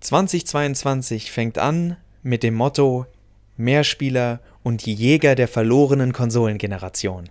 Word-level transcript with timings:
2022 0.00 1.30
fängt 1.30 1.58
an 1.58 1.96
mit 2.22 2.42
dem 2.42 2.54
Motto 2.54 3.06
Mehrspieler 3.56 4.40
und 4.62 4.86
Jäger 4.86 5.34
der 5.34 5.48
verlorenen 5.48 6.12
Konsolengeneration. 6.12 7.28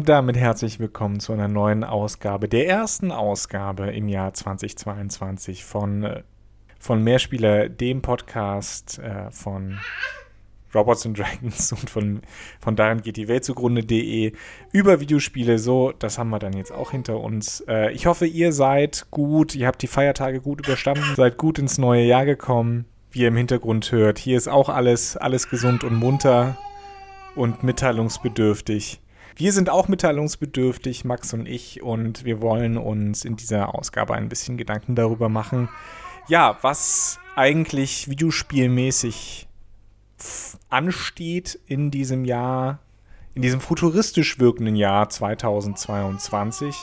Und 0.00 0.08
damit 0.08 0.38
herzlich 0.38 0.80
willkommen 0.80 1.20
zu 1.20 1.34
einer 1.34 1.46
neuen 1.46 1.84
Ausgabe, 1.84 2.48
der 2.48 2.66
ersten 2.66 3.12
Ausgabe 3.12 3.88
im 3.90 4.08
Jahr 4.08 4.32
2022 4.32 5.62
von, 5.62 6.04
äh, 6.04 6.22
von 6.78 7.04
Mehrspieler, 7.04 7.68
dem 7.68 8.00
Podcast 8.00 8.98
äh, 8.98 9.30
von 9.30 9.78
Robots 10.74 11.04
and 11.04 11.18
Dragons 11.18 11.72
und 11.72 11.90
von, 11.90 12.22
von 12.60 12.76
daran 12.76 13.02
geht 13.02 13.18
die 13.18 13.28
Welt 13.28 13.44
zugrunde.de 13.44 14.32
über 14.72 15.00
Videospiele. 15.00 15.58
So, 15.58 15.92
das 15.92 16.16
haben 16.16 16.30
wir 16.30 16.38
dann 16.38 16.54
jetzt 16.54 16.72
auch 16.72 16.92
hinter 16.92 17.20
uns. 17.20 17.62
Äh, 17.68 17.92
ich 17.92 18.06
hoffe, 18.06 18.24
ihr 18.24 18.54
seid 18.54 19.10
gut, 19.10 19.54
ihr 19.54 19.66
habt 19.66 19.82
die 19.82 19.86
Feiertage 19.86 20.40
gut 20.40 20.66
überstanden, 20.66 21.14
seid 21.14 21.36
gut 21.36 21.58
ins 21.58 21.76
neue 21.76 22.06
Jahr 22.06 22.24
gekommen. 22.24 22.86
Wie 23.10 23.20
ihr 23.20 23.28
im 23.28 23.36
Hintergrund 23.36 23.92
hört, 23.92 24.18
hier 24.18 24.38
ist 24.38 24.48
auch 24.48 24.70
alles, 24.70 25.18
alles 25.18 25.50
gesund 25.50 25.84
und 25.84 25.94
munter 25.94 26.56
und 27.34 27.62
mitteilungsbedürftig. 27.62 29.02
Wir 29.36 29.52
sind 29.52 29.70
auch 29.70 29.88
mitteilungsbedürftig, 29.88 31.04
Max 31.04 31.32
und 31.32 31.46
ich, 31.46 31.82
und 31.82 32.24
wir 32.24 32.40
wollen 32.40 32.76
uns 32.76 33.24
in 33.24 33.36
dieser 33.36 33.74
Ausgabe 33.74 34.14
ein 34.14 34.28
bisschen 34.28 34.56
Gedanken 34.56 34.94
darüber 34.94 35.28
machen, 35.28 35.68
ja, 36.28 36.58
was 36.62 37.18
eigentlich 37.36 38.08
videospielmäßig 38.08 39.48
ansteht 40.68 41.58
in 41.66 41.90
diesem 41.90 42.24
Jahr, 42.24 42.80
in 43.34 43.42
diesem 43.42 43.60
futuristisch 43.60 44.38
wirkenden 44.38 44.76
Jahr 44.76 45.08
2022. 45.08 46.76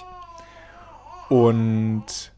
Und 1.30 2.32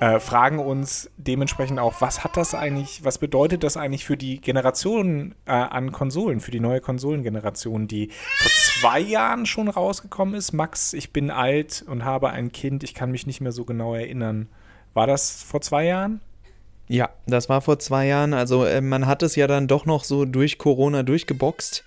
äh, 0.00 0.20
fragen 0.20 0.58
uns 0.58 1.10
dementsprechend 1.16 1.78
auch, 1.80 2.00
was 2.00 2.22
hat 2.22 2.36
das 2.36 2.54
eigentlich, 2.54 3.04
was 3.04 3.18
bedeutet 3.18 3.64
das 3.64 3.76
eigentlich 3.76 4.04
für 4.04 4.16
die 4.16 4.40
Generation 4.40 5.34
äh, 5.44 5.50
an 5.52 5.92
Konsolen, 5.92 6.40
für 6.40 6.50
die 6.50 6.60
neue 6.60 6.80
Konsolengeneration, 6.80 7.88
die 7.88 8.10
vor 8.38 8.50
zwei 8.50 9.00
Jahren 9.00 9.46
schon 9.46 9.68
rausgekommen 9.68 10.34
ist? 10.34 10.52
Max, 10.52 10.92
ich 10.92 11.12
bin 11.12 11.30
alt 11.30 11.84
und 11.86 12.04
habe 12.04 12.30
ein 12.30 12.52
Kind, 12.52 12.84
ich 12.84 12.94
kann 12.94 13.10
mich 13.10 13.26
nicht 13.26 13.40
mehr 13.40 13.52
so 13.52 13.64
genau 13.64 13.94
erinnern. 13.94 14.48
War 14.94 15.06
das 15.06 15.42
vor 15.42 15.60
zwei 15.60 15.86
Jahren? 15.86 16.20
Ja, 16.88 17.10
das 17.26 17.48
war 17.48 17.60
vor 17.60 17.78
zwei 17.78 18.06
Jahren. 18.06 18.34
Also 18.34 18.64
äh, 18.64 18.80
man 18.80 19.06
hat 19.06 19.22
es 19.22 19.36
ja 19.36 19.46
dann 19.46 19.68
doch 19.68 19.84
noch 19.84 20.04
so 20.04 20.24
durch 20.24 20.58
Corona 20.58 21.02
durchgeboxt. 21.02 21.84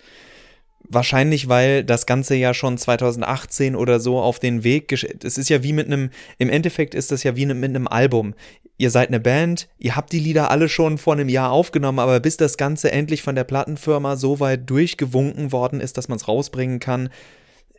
Wahrscheinlich, 0.89 1.47
weil 1.47 1.83
das 1.83 2.05
Ganze 2.05 2.35
ja 2.35 2.53
schon 2.53 2.77
2018 2.77 3.75
oder 3.75 3.99
so 3.99 4.19
auf 4.19 4.39
den 4.39 4.63
Weg. 4.63 4.91
Es 4.91 5.37
ist 5.37 5.49
ja 5.49 5.63
wie 5.63 5.73
mit 5.73 5.87
einem, 5.87 6.09
im 6.37 6.49
Endeffekt 6.49 6.95
ist 6.95 7.11
das 7.11 7.23
ja 7.23 7.35
wie 7.35 7.45
mit 7.45 7.63
einem 7.63 7.87
Album. 7.87 8.33
Ihr 8.77 8.89
seid 8.89 9.09
eine 9.09 9.19
Band, 9.19 9.69
ihr 9.77 9.95
habt 9.95 10.11
die 10.11 10.19
Lieder 10.19 10.49
alle 10.49 10.67
schon 10.67 10.97
vor 10.97 11.13
einem 11.13 11.29
Jahr 11.29 11.51
aufgenommen, 11.51 11.99
aber 11.99 12.19
bis 12.19 12.37
das 12.37 12.57
Ganze 12.57 12.91
endlich 12.91 13.21
von 13.21 13.35
der 13.35 13.43
Plattenfirma 13.43 14.15
so 14.15 14.39
weit 14.39 14.69
durchgewunken 14.69 15.51
worden 15.51 15.79
ist, 15.79 15.97
dass 15.97 16.07
man 16.07 16.17
es 16.17 16.27
rausbringen 16.27 16.79
kann, 16.79 17.09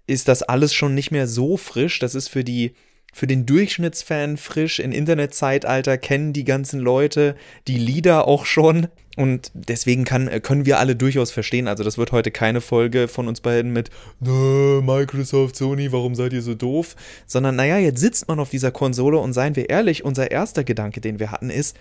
ist 0.07 0.29
das 0.29 0.43
alles 0.43 0.73
schon 0.73 0.95
nicht 0.95 1.11
mehr 1.11 1.27
so 1.27 1.57
frisch. 1.57 1.99
Das 1.99 2.15
ist 2.15 2.29
für 2.29 2.45
die, 2.45 2.73
für 3.13 3.27
den 3.27 3.47
Durchschnittsfan 3.47 4.39
frisch. 4.39 4.79
Im 4.81 4.91
Internetzeitalter 4.91 5.99
kennen 5.99 6.33
die 6.33 6.45
ganzen 6.45 6.81
Leute 6.81 7.37
die 7.69 7.79
Lieder 7.79 8.27
auch 8.27 8.47
schon. 8.47 8.89
Und 9.17 9.51
deswegen 9.53 10.05
kann, 10.05 10.31
können 10.43 10.65
wir 10.65 10.79
alle 10.79 10.97
durchaus 10.97 11.31
verstehen. 11.31 11.69
Also, 11.69 11.85
das 11.85 11.99
wird 11.99 12.13
heute 12.13 12.31
keine 12.31 12.63
Folge 12.63 13.09
von 13.09 13.29
uns 13.29 13.43
beiden 13.43 13.71
mit 13.71 13.91
Microsoft, 14.21 15.55
Sony, 15.55 15.93
warum 15.93 16.15
seid 16.15 16.33
ihr 16.33 16.41
so 16.41 16.55
doof? 16.55 16.97
Sondern, 17.27 17.57
naja, 17.57 17.77
jetzt 17.77 18.01
sitzt 18.01 18.29
man 18.29 18.41
auf 18.41 18.49
dieser 18.49 18.71
Konsole 18.71 19.19
und 19.19 19.35
seien 19.35 19.55
wir 19.55 19.69
ehrlich, 19.69 20.05
unser 20.05 20.31
erster 20.31 20.65
Gedanke, 20.65 21.03
den 21.03 21.19
wir 21.19 21.31
hatten, 21.31 21.51
ist, 21.51 21.77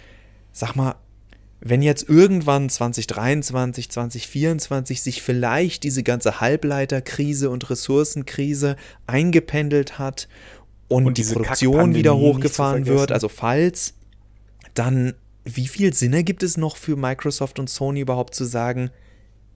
sag 0.51 0.75
mal, 0.75 0.95
wenn 1.63 1.83
jetzt 1.83 2.09
irgendwann 2.09 2.69
2023, 2.69 3.91
2024 3.91 5.01
sich 5.01 5.21
vielleicht 5.21 5.83
diese 5.83 6.01
ganze 6.01 6.41
Halbleiterkrise 6.41 7.51
und 7.51 7.69
Ressourcenkrise 7.69 8.75
eingependelt 9.05 9.99
hat 9.99 10.27
und, 10.91 11.05
und 11.05 11.17
die 11.17 11.23
Produktion 11.23 11.95
wieder 11.95 12.15
hochgefahren 12.15 12.85
wird, 12.85 13.11
also 13.11 13.29
falls, 13.29 13.93
dann 14.73 15.13
wie 15.43 15.67
viel 15.67 15.93
Sinn 15.93 16.13
ergibt 16.13 16.43
es 16.43 16.57
noch 16.57 16.77
für 16.77 16.95
Microsoft 16.95 17.59
und 17.59 17.69
Sony 17.69 18.01
überhaupt 18.01 18.35
zu 18.35 18.45
sagen, 18.45 18.91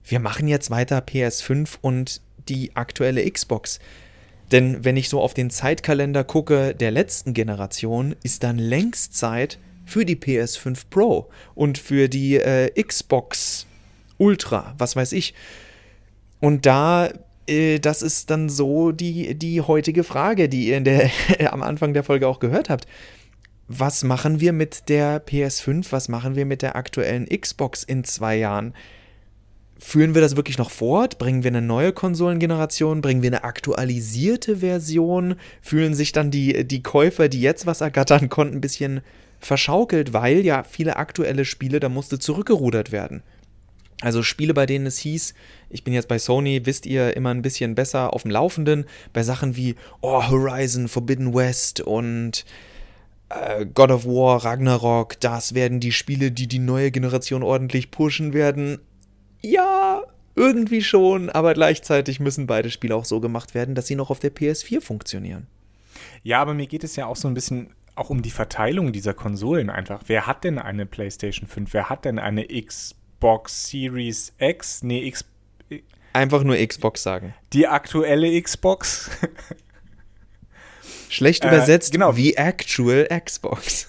wir 0.04 0.18
machen 0.18 0.48
jetzt 0.48 0.70
weiter 0.70 0.98
PS5 0.98 1.76
und 1.80 2.20
die 2.48 2.74
aktuelle 2.74 3.28
Xbox? 3.30 3.78
Denn 4.52 4.84
wenn 4.84 4.96
ich 4.96 5.08
so 5.08 5.20
auf 5.20 5.34
den 5.34 5.50
Zeitkalender 5.50 6.24
gucke 6.24 6.74
der 6.74 6.90
letzten 6.90 7.34
Generation, 7.34 8.14
ist 8.22 8.42
dann 8.42 8.58
längst 8.58 9.14
Zeit 9.16 9.58
für 9.84 10.04
die 10.04 10.16
PS5 10.16 10.84
Pro 10.90 11.28
und 11.54 11.78
für 11.78 12.08
die 12.08 12.36
äh, 12.36 12.70
Xbox 12.82 13.66
Ultra, 14.18 14.74
was 14.78 14.96
weiß 14.96 15.12
ich. 15.12 15.34
Und 16.40 16.66
da 16.66 17.10
das 17.80 18.02
ist 18.02 18.30
dann 18.30 18.48
so 18.48 18.92
die, 18.92 19.34
die 19.36 19.60
heutige 19.60 20.04
Frage, 20.04 20.48
die 20.48 20.68
ihr 20.68 20.76
in 20.76 20.84
der, 20.84 21.10
am 21.52 21.62
Anfang 21.62 21.94
der 21.94 22.04
Folge 22.04 22.26
auch 22.28 22.40
gehört 22.40 22.70
habt. 22.70 22.86
Was 23.68 24.04
machen 24.04 24.40
wir 24.40 24.52
mit 24.52 24.88
der 24.88 25.24
PS5? 25.24 25.86
Was 25.90 26.08
machen 26.08 26.36
wir 26.36 26.46
mit 26.46 26.62
der 26.62 26.76
aktuellen 26.76 27.26
Xbox 27.26 27.82
in 27.82 28.04
zwei 28.04 28.36
Jahren? 28.36 28.74
Führen 29.78 30.14
wir 30.14 30.22
das 30.22 30.36
wirklich 30.36 30.56
noch 30.56 30.70
fort? 30.70 31.18
Bringen 31.18 31.42
wir 31.42 31.50
eine 31.50 31.62
neue 31.62 31.92
Konsolengeneration? 31.92 33.00
Bringen 33.00 33.22
wir 33.22 33.30
eine 33.30 33.44
aktualisierte 33.44 34.58
Version? 34.58 35.34
Fühlen 35.60 35.94
sich 35.94 36.12
dann 36.12 36.30
die, 36.30 36.66
die 36.66 36.82
Käufer, 36.82 37.28
die 37.28 37.40
jetzt 37.40 37.66
was 37.66 37.80
ergattern 37.80 38.28
konnten, 38.28 38.56
ein 38.56 38.60
bisschen 38.60 39.02
verschaukelt, 39.38 40.12
weil 40.12 40.44
ja 40.44 40.62
viele 40.62 40.96
aktuelle 40.96 41.44
Spiele, 41.44 41.80
da 41.80 41.88
musste 41.88 42.18
zurückgerudert 42.18 42.90
werden. 42.90 43.22
Also 44.00 44.22
Spiele, 44.22 44.54
bei 44.54 44.66
denen 44.66 44.86
es 44.86 44.98
hieß, 44.98 45.34
ich 45.68 45.84
bin 45.84 45.94
jetzt 45.94 46.08
bei 46.08 46.18
Sony, 46.18 46.64
wisst 46.64 46.86
ihr, 46.86 47.16
immer 47.16 47.30
ein 47.30 47.42
bisschen 47.42 47.74
besser 47.74 48.12
auf 48.12 48.22
dem 48.22 48.30
Laufenden, 48.30 48.86
bei 49.12 49.22
Sachen 49.22 49.56
wie 49.56 49.74
oh, 50.00 50.28
Horizon, 50.28 50.88
Forbidden 50.88 51.34
West 51.34 51.80
und 51.80 52.44
äh, 53.28 53.66
God 53.66 53.90
of 53.90 54.06
War, 54.06 54.44
Ragnarok, 54.44 55.18
das 55.20 55.54
werden 55.54 55.80
die 55.80 55.92
Spiele, 55.92 56.30
die 56.30 56.46
die 56.46 56.58
neue 56.58 56.90
Generation 56.90 57.42
ordentlich 57.42 57.90
pushen 57.90 58.32
werden. 58.32 58.78
Ja, 59.42 60.02
irgendwie 60.34 60.82
schon, 60.82 61.30
aber 61.30 61.54
gleichzeitig 61.54 62.20
müssen 62.20 62.46
beide 62.46 62.70
Spiele 62.70 62.94
auch 62.94 63.04
so 63.04 63.20
gemacht 63.20 63.54
werden, 63.54 63.74
dass 63.74 63.86
sie 63.86 63.96
noch 63.96 64.10
auf 64.10 64.20
der 64.20 64.34
PS4 64.34 64.80
funktionieren. 64.80 65.46
Ja, 66.22 66.40
aber 66.40 66.54
mir 66.54 66.66
geht 66.66 66.84
es 66.84 66.96
ja 66.96 67.06
auch 67.06 67.16
so 67.16 67.26
ein 67.28 67.34
bisschen 67.34 67.70
auch 67.94 68.10
um 68.10 68.20
die 68.20 68.30
Verteilung 68.30 68.92
dieser 68.92 69.14
Konsolen 69.14 69.70
einfach. 69.70 70.02
Wer 70.06 70.26
hat 70.26 70.44
denn 70.44 70.58
eine 70.58 70.84
PlayStation 70.84 71.48
5? 71.48 71.72
Wer 71.72 71.88
hat 71.88 72.04
denn 72.04 72.18
eine 72.18 72.44
Xbox? 72.44 72.96
Xbox 73.16 73.70
Series 73.70 74.32
X, 74.38 74.82
nee, 74.82 75.06
X. 75.06 75.24
Einfach 76.16 76.44
nur 76.44 76.56
Xbox 76.56 77.02
sagen. 77.02 77.34
Die 77.52 77.66
aktuelle 77.66 78.40
Xbox. 78.40 79.10
Schlecht 81.10 81.44
äh, 81.44 81.48
übersetzt, 81.48 81.92
genau. 81.92 82.16
wie 82.16 82.34
Actual 82.34 83.06
Xbox. 83.22 83.88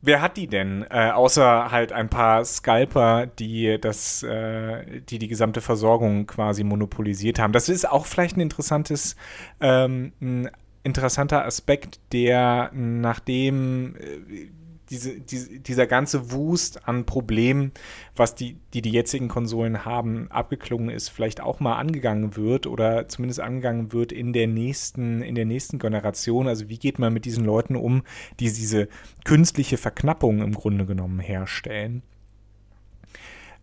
Wer 0.00 0.20
hat 0.20 0.36
die 0.36 0.46
denn? 0.46 0.86
Äh, 0.88 1.10
außer 1.10 1.72
halt 1.72 1.90
ein 1.90 2.08
paar 2.08 2.44
Scalper, 2.44 3.26
die 3.26 3.78
das, 3.80 4.22
äh, 4.22 5.00
die 5.00 5.18
die 5.18 5.26
gesamte 5.26 5.60
Versorgung 5.60 6.28
quasi 6.28 6.62
monopolisiert 6.62 7.40
haben. 7.40 7.52
Das 7.52 7.68
ist 7.68 7.90
auch 7.90 8.06
vielleicht 8.06 8.36
ein 8.36 8.40
interessantes, 8.42 9.16
ähm, 9.60 10.12
ein 10.20 10.48
interessanter 10.84 11.44
Aspekt, 11.44 11.98
der 12.12 12.70
nachdem 12.72 13.96
äh, 13.96 14.50
diese, 14.90 15.20
diese, 15.20 15.60
dieser 15.60 15.86
ganze 15.86 16.32
Wust 16.32 16.88
an 16.88 17.06
Problemen, 17.06 17.72
was 18.14 18.34
die, 18.34 18.56
die 18.72 18.82
die 18.82 18.90
jetzigen 18.90 19.28
Konsolen 19.28 19.84
haben, 19.84 20.30
abgeklungen 20.30 20.90
ist, 20.90 21.08
vielleicht 21.08 21.40
auch 21.40 21.60
mal 21.60 21.76
angegangen 21.76 22.36
wird 22.36 22.66
oder 22.66 23.08
zumindest 23.08 23.40
angegangen 23.40 23.92
wird 23.92 24.12
in 24.12 24.32
der 24.32 24.46
nächsten, 24.46 25.22
in 25.22 25.34
der 25.34 25.44
nächsten 25.44 25.78
Generation. 25.78 26.48
Also 26.48 26.68
wie 26.68 26.78
geht 26.78 26.98
man 26.98 27.12
mit 27.12 27.24
diesen 27.24 27.44
Leuten 27.44 27.76
um, 27.76 28.02
die 28.40 28.52
diese 28.52 28.88
künstliche 29.24 29.76
Verknappung 29.76 30.40
im 30.40 30.54
Grunde 30.54 30.86
genommen 30.86 31.20
herstellen? 31.20 32.02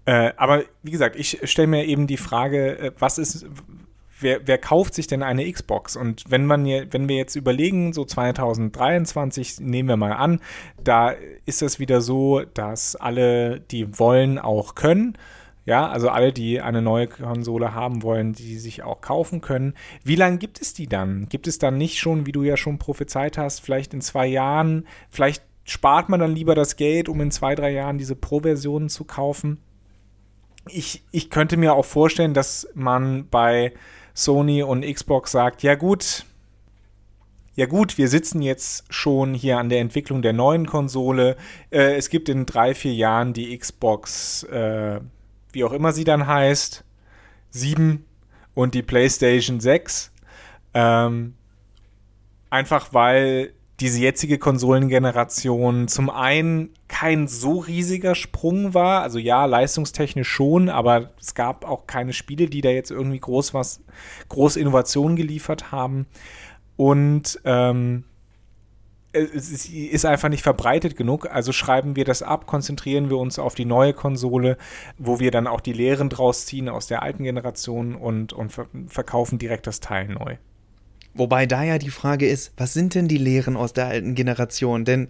Äh, 0.06 0.34
aber 0.36 0.64
wie 0.82 0.92
gesagt, 0.92 1.16
ich 1.16 1.40
stelle 1.44 1.68
mir 1.68 1.86
eben 1.86 2.08
die 2.08 2.18
Frage, 2.18 2.78
äh, 2.78 2.92
was 3.00 3.18
ist, 3.18 3.46
wer, 4.24 4.48
wer 4.48 4.58
kauft 4.58 4.94
sich 4.94 5.08
denn 5.08 5.22
eine 5.22 5.50
Xbox? 5.52 5.96
Und 5.96 6.24
wenn 6.30 6.46
man 6.46 6.66
wenn 6.66 7.08
wir 7.08 7.16
jetzt 7.16 7.36
überlegen, 7.36 7.94
so 7.94 8.06
2023 8.06 9.60
nehmen 9.60 9.90
wir 9.90 9.98
mal 9.98 10.14
an, 10.14 10.40
da 10.84 11.14
ist 11.46 11.62
es 11.62 11.80
wieder 11.80 12.02
so, 12.02 12.42
dass 12.42 12.96
alle, 12.96 13.60
die 13.60 14.00
wollen, 14.00 14.40
auch 14.40 14.76
können. 14.76 15.18
Ja, 15.66 15.88
also 15.88 16.10
alle, 16.10 16.34
die 16.34 16.60
eine 16.60 16.82
neue 16.82 17.08
Konsole 17.08 17.74
haben 17.74 18.04
wollen, 18.04 18.34
die 18.34 18.58
sich 18.58 18.84
auch 18.84 19.00
kaufen 19.00 19.40
können. 19.40 19.76
Wie 20.04 20.16
lange 20.16 20.38
gibt 20.38 20.62
es 20.62 20.74
die 20.74 20.88
dann? 20.88 21.30
Gibt 21.30 21.48
es 21.48 21.58
dann 21.58 21.78
nicht 21.78 22.00
schon, 22.00 22.26
wie 22.26 22.34
du 22.34 22.44
ja 22.44 22.58
schon 22.58 22.80
prophezeit 22.80 23.38
hast, 23.38 23.62
vielleicht 23.62 23.94
in 23.94 24.02
zwei 24.02 24.28
Jahren? 24.28 24.86
Vielleicht 25.10 25.44
spart 25.64 26.10
man 26.10 26.20
dann 26.20 26.36
lieber 26.36 26.56
das 26.56 26.76
Geld, 26.76 27.08
um 27.08 27.22
in 27.22 27.32
zwei, 27.32 27.56
drei 27.56 27.72
Jahren 27.72 27.98
diese 27.98 28.16
Pro-Versionen 28.16 28.90
zu 28.90 29.06
kaufen? 29.06 29.60
Ich, 30.68 31.04
ich 31.12 31.30
könnte 31.30 31.56
mir 31.56 31.74
auch 31.74 31.86
vorstellen, 31.86 32.34
dass 32.34 32.68
man 32.74 33.28
bei 33.30 33.74
Sony 34.14 34.64
und 34.64 34.84
Xbox 34.86 35.32
sagt, 35.32 35.64
ja 35.64 35.76
gut, 35.76 36.26
ja 37.56 37.68
gut, 37.68 37.98
wir 37.98 38.08
sitzen 38.08 38.42
jetzt 38.42 38.86
schon 38.92 39.34
hier 39.36 39.60
an 39.60 39.70
der 39.70 39.80
Entwicklung 39.80 40.22
der 40.22 40.34
neuen 40.34 40.66
Konsole. 40.66 41.38
Äh, 41.70 41.96
es 41.96 42.10
gibt 42.10 42.28
in 42.30 42.46
drei, 42.46 42.74
vier 42.74 42.94
Jahren 42.94 43.34
die 43.34 43.56
Xbox, 43.56 44.44
äh, 44.44 45.00
wie 45.52 45.64
auch 45.64 45.72
immer 45.72 45.94
sie 45.94 46.04
dann 46.04 46.26
heißt, 46.26 46.84
7 47.52 48.06
und 48.56 48.74
die 48.74 48.82
PlayStation 48.82 49.60
6. 49.60 50.12
Ähm, 50.74 51.36
einfach 52.50 52.94
weil 52.94 53.54
diese 53.84 54.00
jetzige 54.00 54.38
Konsolengeneration 54.38 55.90
zum 55.90 56.10
einen 56.10 56.70
kein 56.88 57.28
so 57.28 57.60
riesiger 57.60 58.16
Sprung 58.16 58.74
war, 58.74 59.02
also 59.02 59.20
ja, 59.20 59.44
leistungstechnisch 59.44 60.30
schon, 60.30 60.70
aber 60.70 61.12
es 61.20 61.36
gab 61.36 61.66
auch 61.66 61.86
keine 61.86 62.14
Spiele, 62.14 62.48
die 62.48 62.62
da 62.62 62.70
jetzt 62.70 62.92
irgendwie 62.92 63.20
groß 63.20 63.54
was, 63.54 63.84
groß 64.30 64.56
Innovation 64.56 65.18
geliefert 65.18 65.74
haben. 65.74 66.06
Und 66.78 67.42
ähm, 67.44 68.06
es 69.12 69.66
ist 69.70 70.06
einfach 70.06 70.30
nicht 70.30 70.44
verbreitet 70.44 70.96
genug. 70.96 71.30
Also 71.30 71.52
schreiben 71.52 71.98
wir 71.98 72.06
das 72.06 72.24
ab, 72.24 72.48
konzentrieren 72.48 73.10
wir 73.10 73.18
uns 73.18 73.38
auf 73.38 73.54
die 73.54 73.66
neue 73.66 73.92
Konsole, 73.92 74.58
wo 74.98 75.20
wir 75.20 75.30
dann 75.30 75.46
auch 75.46 75.60
die 75.60 75.74
Lehren 75.74 76.08
draus 76.08 76.46
ziehen 76.46 76.70
aus 76.70 76.88
der 76.88 77.04
alten 77.04 77.24
Generation 77.24 77.96
und, 77.96 78.32
und 78.32 78.54
verkaufen 78.88 79.40
direkt 79.40 79.68
das 79.68 79.82
Teil 79.82 80.08
neu. 80.08 80.38
Wobei 81.14 81.46
da 81.46 81.64
ja 81.64 81.78
die 81.78 81.90
Frage 81.90 82.28
ist, 82.28 82.54
was 82.58 82.74
sind 82.74 82.96
denn 82.96 83.08
die 83.08 83.18
Lehren 83.18 83.56
aus 83.56 83.74
der 83.74 83.88
alten 83.88 84.16
Generation? 84.16 84.86
Denn 84.86 85.10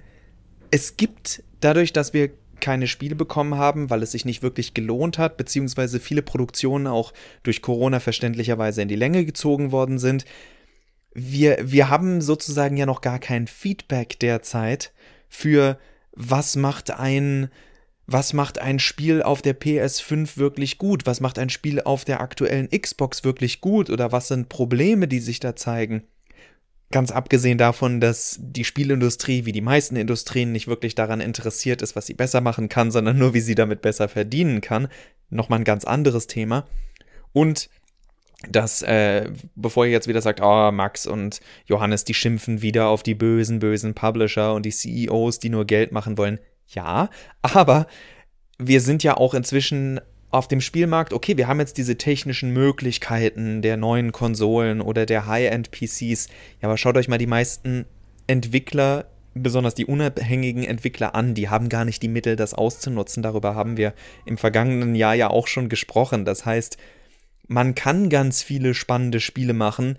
es 0.72 0.98
gibt 0.98 1.44
dadurch, 1.62 1.94
dass 1.94 2.14
wir 2.14 2.32
keine 2.60 2.88
Spiele 2.88 3.16
bekommen 3.16 3.56
haben, 3.56 3.90
weil 3.90 4.04
es 4.04 4.12
sich 4.12 4.26
nicht 4.26 4.42
wirklich 4.42 4.74
gelohnt 4.74 5.18
hat, 5.18 5.38
beziehungsweise 5.38 6.00
viele 6.00 6.22
Produktionen 6.22 6.88
auch 6.88 7.14
durch 7.44 7.62
Corona 7.62 8.00
verständlicherweise 8.00 8.82
in 8.82 8.88
die 8.88 8.96
Länge 8.96 9.26
gezogen 9.26 9.72
worden 9.72 10.00
sind, 10.00 10.26
wir, 11.14 11.58
wir 11.62 11.90
haben 11.90 12.22
sozusagen 12.22 12.78
ja 12.78 12.86
noch 12.86 13.02
gar 13.02 13.20
kein 13.20 13.48
Feedback 13.48 14.20
derzeit 14.20 14.94
für 15.30 15.78
was 16.14 16.56
macht 16.56 16.92
ein, 16.92 17.50
was 18.06 18.34
macht 18.34 18.60
ein 18.60 18.80
Spiel 18.80 19.24
auf 19.24 19.42
der 19.42 19.60
PS5 19.60 20.38
wirklich 20.38 20.78
gut? 20.78 21.06
Was 21.06 21.22
macht 21.22 21.40
ein 21.40 21.50
Spiel 21.50 21.82
auf 21.82 22.04
der 22.04 22.20
aktuellen 22.20 22.70
Xbox 22.70 23.24
wirklich 23.24 23.62
gut? 23.62 23.90
Oder 23.90 24.12
was 24.12 24.28
sind 24.28 24.50
Probleme, 24.50 25.08
die 25.08 25.20
sich 25.20 25.40
da 25.40 25.56
zeigen? 25.56 26.04
Ganz 26.92 27.12
abgesehen 27.12 27.58
davon, 27.58 28.02
dass 28.02 28.38
die 28.40 28.66
Spielindustrie, 28.66 29.46
wie 29.46 29.52
die 29.52 29.62
meisten 29.62 29.96
Industrien, 29.96 30.52
nicht 30.52 30.68
wirklich 30.68 30.96
daran 30.96 31.22
interessiert 31.22 31.82
ist, 31.82 31.96
was 31.96 32.06
sie 32.06 32.14
besser 32.14 32.42
machen 32.42 32.70
kann, 32.70 32.92
sondern 32.92 33.18
nur, 33.18 33.34
wie 33.34 33.40
sie 33.40 33.56
damit 33.56 33.82
besser 33.82 34.10
verdienen 34.10 34.62
kann. 34.62 34.90
Nochmal 35.30 35.60
ein 35.60 35.66
ganz 35.66 35.86
anderes 35.86 36.28
Thema. 36.28 36.68
Und 37.32 37.70
dass, 38.50 38.82
äh, 38.82 39.32
bevor 39.56 39.86
ihr 39.86 39.92
jetzt 39.92 40.08
wieder 40.08 40.22
sagt, 40.22 40.42
oh, 40.42 40.72
Max 40.72 41.08
und 41.08 41.40
Johannes, 41.66 42.04
die 42.04 42.14
schimpfen 42.14 42.62
wieder 42.62 42.88
auf 42.88 43.02
die 43.02 43.16
bösen, 43.16 43.60
bösen 43.60 43.94
Publisher 43.94 44.54
und 44.54 44.66
die 44.66 44.72
CEOs, 44.72 45.40
die 45.40 45.50
nur 45.50 45.66
Geld 45.66 45.94
machen 45.94 46.18
wollen. 46.18 46.40
Ja, 46.68 47.10
aber 47.42 47.88
wir 48.58 48.82
sind 48.82 49.04
ja 49.04 49.18
auch 49.18 49.34
inzwischen 49.34 50.00
auf 50.34 50.48
dem 50.48 50.62
Spielmarkt, 50.62 51.14
okay, 51.14 51.38
wir 51.38 51.48
haben 51.48 51.60
jetzt 51.60 51.78
diese 51.78 51.98
technischen 51.98 52.52
Möglichkeiten 52.52 53.62
der 53.62 53.78
neuen 53.78 54.12
Konsolen 54.12 54.82
oder 54.82 55.06
der 55.06 55.28
High-End-PCs. 55.28 56.28
Ja, 56.60 56.70
aber 56.70 56.78
schaut 56.78 56.98
euch 56.98 57.08
mal 57.08 57.20
die 57.20 57.28
meisten 57.28 57.86
Entwickler, 58.26 59.06
besonders 59.36 59.76
die 59.76 59.86
unabhängigen 59.86 60.64
Entwickler 60.64 61.14
an, 61.14 61.36
die 61.36 61.50
haben 61.50 61.70
gar 61.70 61.86
nicht 61.86 62.02
die 62.02 62.08
Mittel, 62.08 62.36
das 62.36 62.56
auszunutzen. 62.56 63.22
Darüber 63.22 63.54
haben 63.54 63.78
wir 63.78 63.94
im 64.26 64.38
vergangenen 64.38 64.96
Jahr 64.96 65.14
ja 65.14 65.30
auch 65.30 65.46
schon 65.46 65.70
gesprochen. 65.70 66.26
Das 66.26 66.46
heißt, 66.46 66.78
man 67.48 67.76
kann 67.76 68.10
ganz 68.10 68.42
viele 68.42 68.74
spannende 68.74 69.20
Spiele 69.20 69.54
machen, 69.54 69.98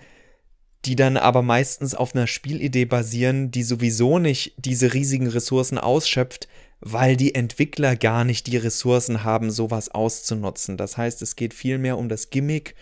die 0.85 0.97
dann 0.97 1.17
aber 1.17 1.43
meistens 1.43 1.95
auf 1.95 2.15
einer 2.15 2.27
Spielidee 2.27 2.85
basieren, 2.85 3.51
die 3.51 3.63
sowieso 3.63 4.19
nicht 4.19 4.55
diese 4.59 4.95
riesigen 4.95 5.29
Ressourcen 5.29 5.79
ausschöpft, 5.79 6.49
weil 6.85 7.17
die 7.17 7.35
Entwickler 7.35 7.97
gar 7.97 8.25
nicht 8.25 8.47
die 8.47 8.59
Ressourcen 8.59 9.25
haben, 9.25 9.51
sowas 9.51 9.89
auszunutzen. 9.89 10.77
Das 10.77 10.97
heißt, 10.97 11.23
es 11.23 11.35
geht 11.35 11.55
vielmehr 11.55 11.97
um 11.97 12.11
das 12.11 12.29
Gimmick 12.29 12.75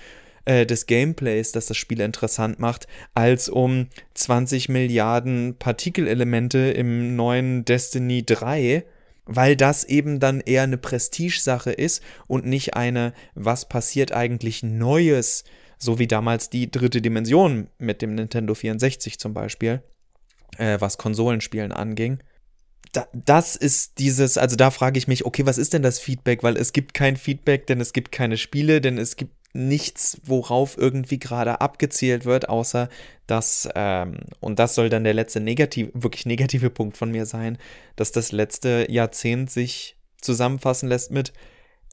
äh, 0.45 0.67
des 0.67 0.87
Gameplays, 0.87 1.53
das 1.53 1.67
das 1.67 1.77
Spiel 1.77 2.01
interessant 2.01 2.59
macht, 2.59 2.89
als 3.15 3.49
um 3.49 3.87
20 4.15 4.69
Milliarden 4.69 5.57
Partikelelemente 5.57 6.59
im 6.73 7.15
neuen 7.15 7.65
Destiny 7.65 8.27
3 8.27 8.85
weil 9.25 9.55
das 9.57 9.85
eben 9.85 10.19
dann 10.19 10.41
eher 10.41 10.65
eine 10.65 10.79
Prestigesache 10.79 11.71
ist 11.71 12.03
und 12.27 12.45
nicht 12.45 12.75
eine, 12.75 13.13
was 13.37 13.69
passiert 13.69 14.13
eigentlich 14.13 14.65
Neues, 14.65 15.45
so 15.79 16.01
wie 16.01 16.09
damals 16.09 16.51
die 16.51 16.71
dritte 16.71 17.01
Dimension 17.01 17.69
mit 17.79 18.03
dem 18.03 18.17
Nintendo 18.17 18.55
64 18.55 19.21
zum 19.21 19.33
Beispiel, 19.33 19.81
äh, 20.59 20.81
was 20.81 20.99
Konsolenspielen 20.99 21.71
anging. 21.71 22.19
Da, 22.93 23.07
das 23.13 23.57
ist 23.57 23.99
dieses, 23.99 24.37
also 24.37 24.55
da 24.55 24.71
frage 24.71 24.99
ich 24.99 25.09
mich, 25.09 25.25
okay, 25.25 25.47
was 25.47 25.59
ist 25.59 25.73
denn 25.73 25.83
das 25.83 25.99
Feedback? 25.99 26.43
Weil 26.43 26.57
es 26.57 26.73
gibt 26.73 26.93
kein 26.93 27.17
Feedback, 27.17 27.67
denn 27.67 27.81
es 27.81 27.93
gibt 27.93 28.13
keine 28.13 28.37
Spiele, 28.37 28.81
denn 28.83 28.99
es 28.99 29.17
gibt 29.17 29.33
nichts, 29.55 30.21
worauf 30.25 30.79
irgendwie 30.79 31.19
gerade 31.19 31.61
abgezielt 31.61 32.25
wird, 32.25 32.49
außer 32.49 32.89
dass, 33.27 33.69
ähm, 33.75 34.19
und 34.41 34.59
das 34.59 34.75
soll 34.75 34.89
dann 34.89 35.05
der 35.05 35.15
letzte 35.15 35.41
negativ, 35.41 35.89
wirklich 35.95 36.27
negative 36.27 36.71
Punkt 36.71 36.97
von 36.97 37.11
mir 37.11 37.27
sein, 37.27 37.59
dass 37.97 38.13
das 38.13 38.33
letzte 38.33 38.87
Jahrzehnt 38.91 39.51
sich 39.51 39.97
zusammenfassen 40.21 40.89
lässt 40.89 41.11
mit, 41.11 41.33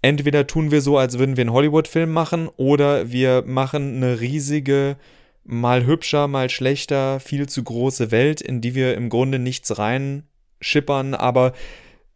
entweder 0.02 0.48
tun 0.48 0.72
wir 0.72 0.82
so, 0.82 0.98
als 0.98 1.20
würden 1.20 1.38
wir 1.38 1.42
einen 1.44 1.54
Hollywood-Film 1.54 2.12
machen, 2.12 2.48
oder 2.56 3.12
wir 3.12 3.44
machen 3.46 3.98
eine 3.98 4.20
riesige, 4.20 4.98
mal 5.44 5.86
hübscher, 5.86 6.28
mal 6.28 6.50
schlechter, 6.50 7.20
viel 7.20 7.48
zu 7.50 7.64
große 7.64 8.12
Welt, 8.12 8.40
in 8.40 8.62
die 8.62 8.76
wir 8.76 8.96
im 8.96 9.10
Grunde 9.10 9.40
nichts 9.40 9.78
reinschippern, 10.60 11.14
aber 11.14 11.54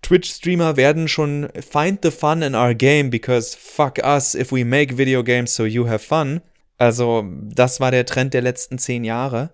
Twitch-Streamer 0.01 0.75
werden 0.75 1.07
schon 1.07 1.47
find 1.55 1.99
the 2.03 2.11
fun 2.11 2.41
in 2.41 2.55
our 2.55 2.73
game 2.73 3.09
because 3.09 3.55
fuck 3.57 3.99
us 3.99 4.35
if 4.35 4.51
we 4.51 4.65
make 4.65 4.97
video 4.97 5.23
games 5.23 5.55
so 5.55 5.65
you 5.65 5.87
have 5.87 5.99
fun. 5.99 6.41
Also, 6.77 7.23
das 7.41 7.79
war 7.79 7.91
der 7.91 8.05
Trend 8.05 8.33
der 8.33 8.41
letzten 8.41 8.77
zehn 8.77 9.03
Jahre. 9.03 9.51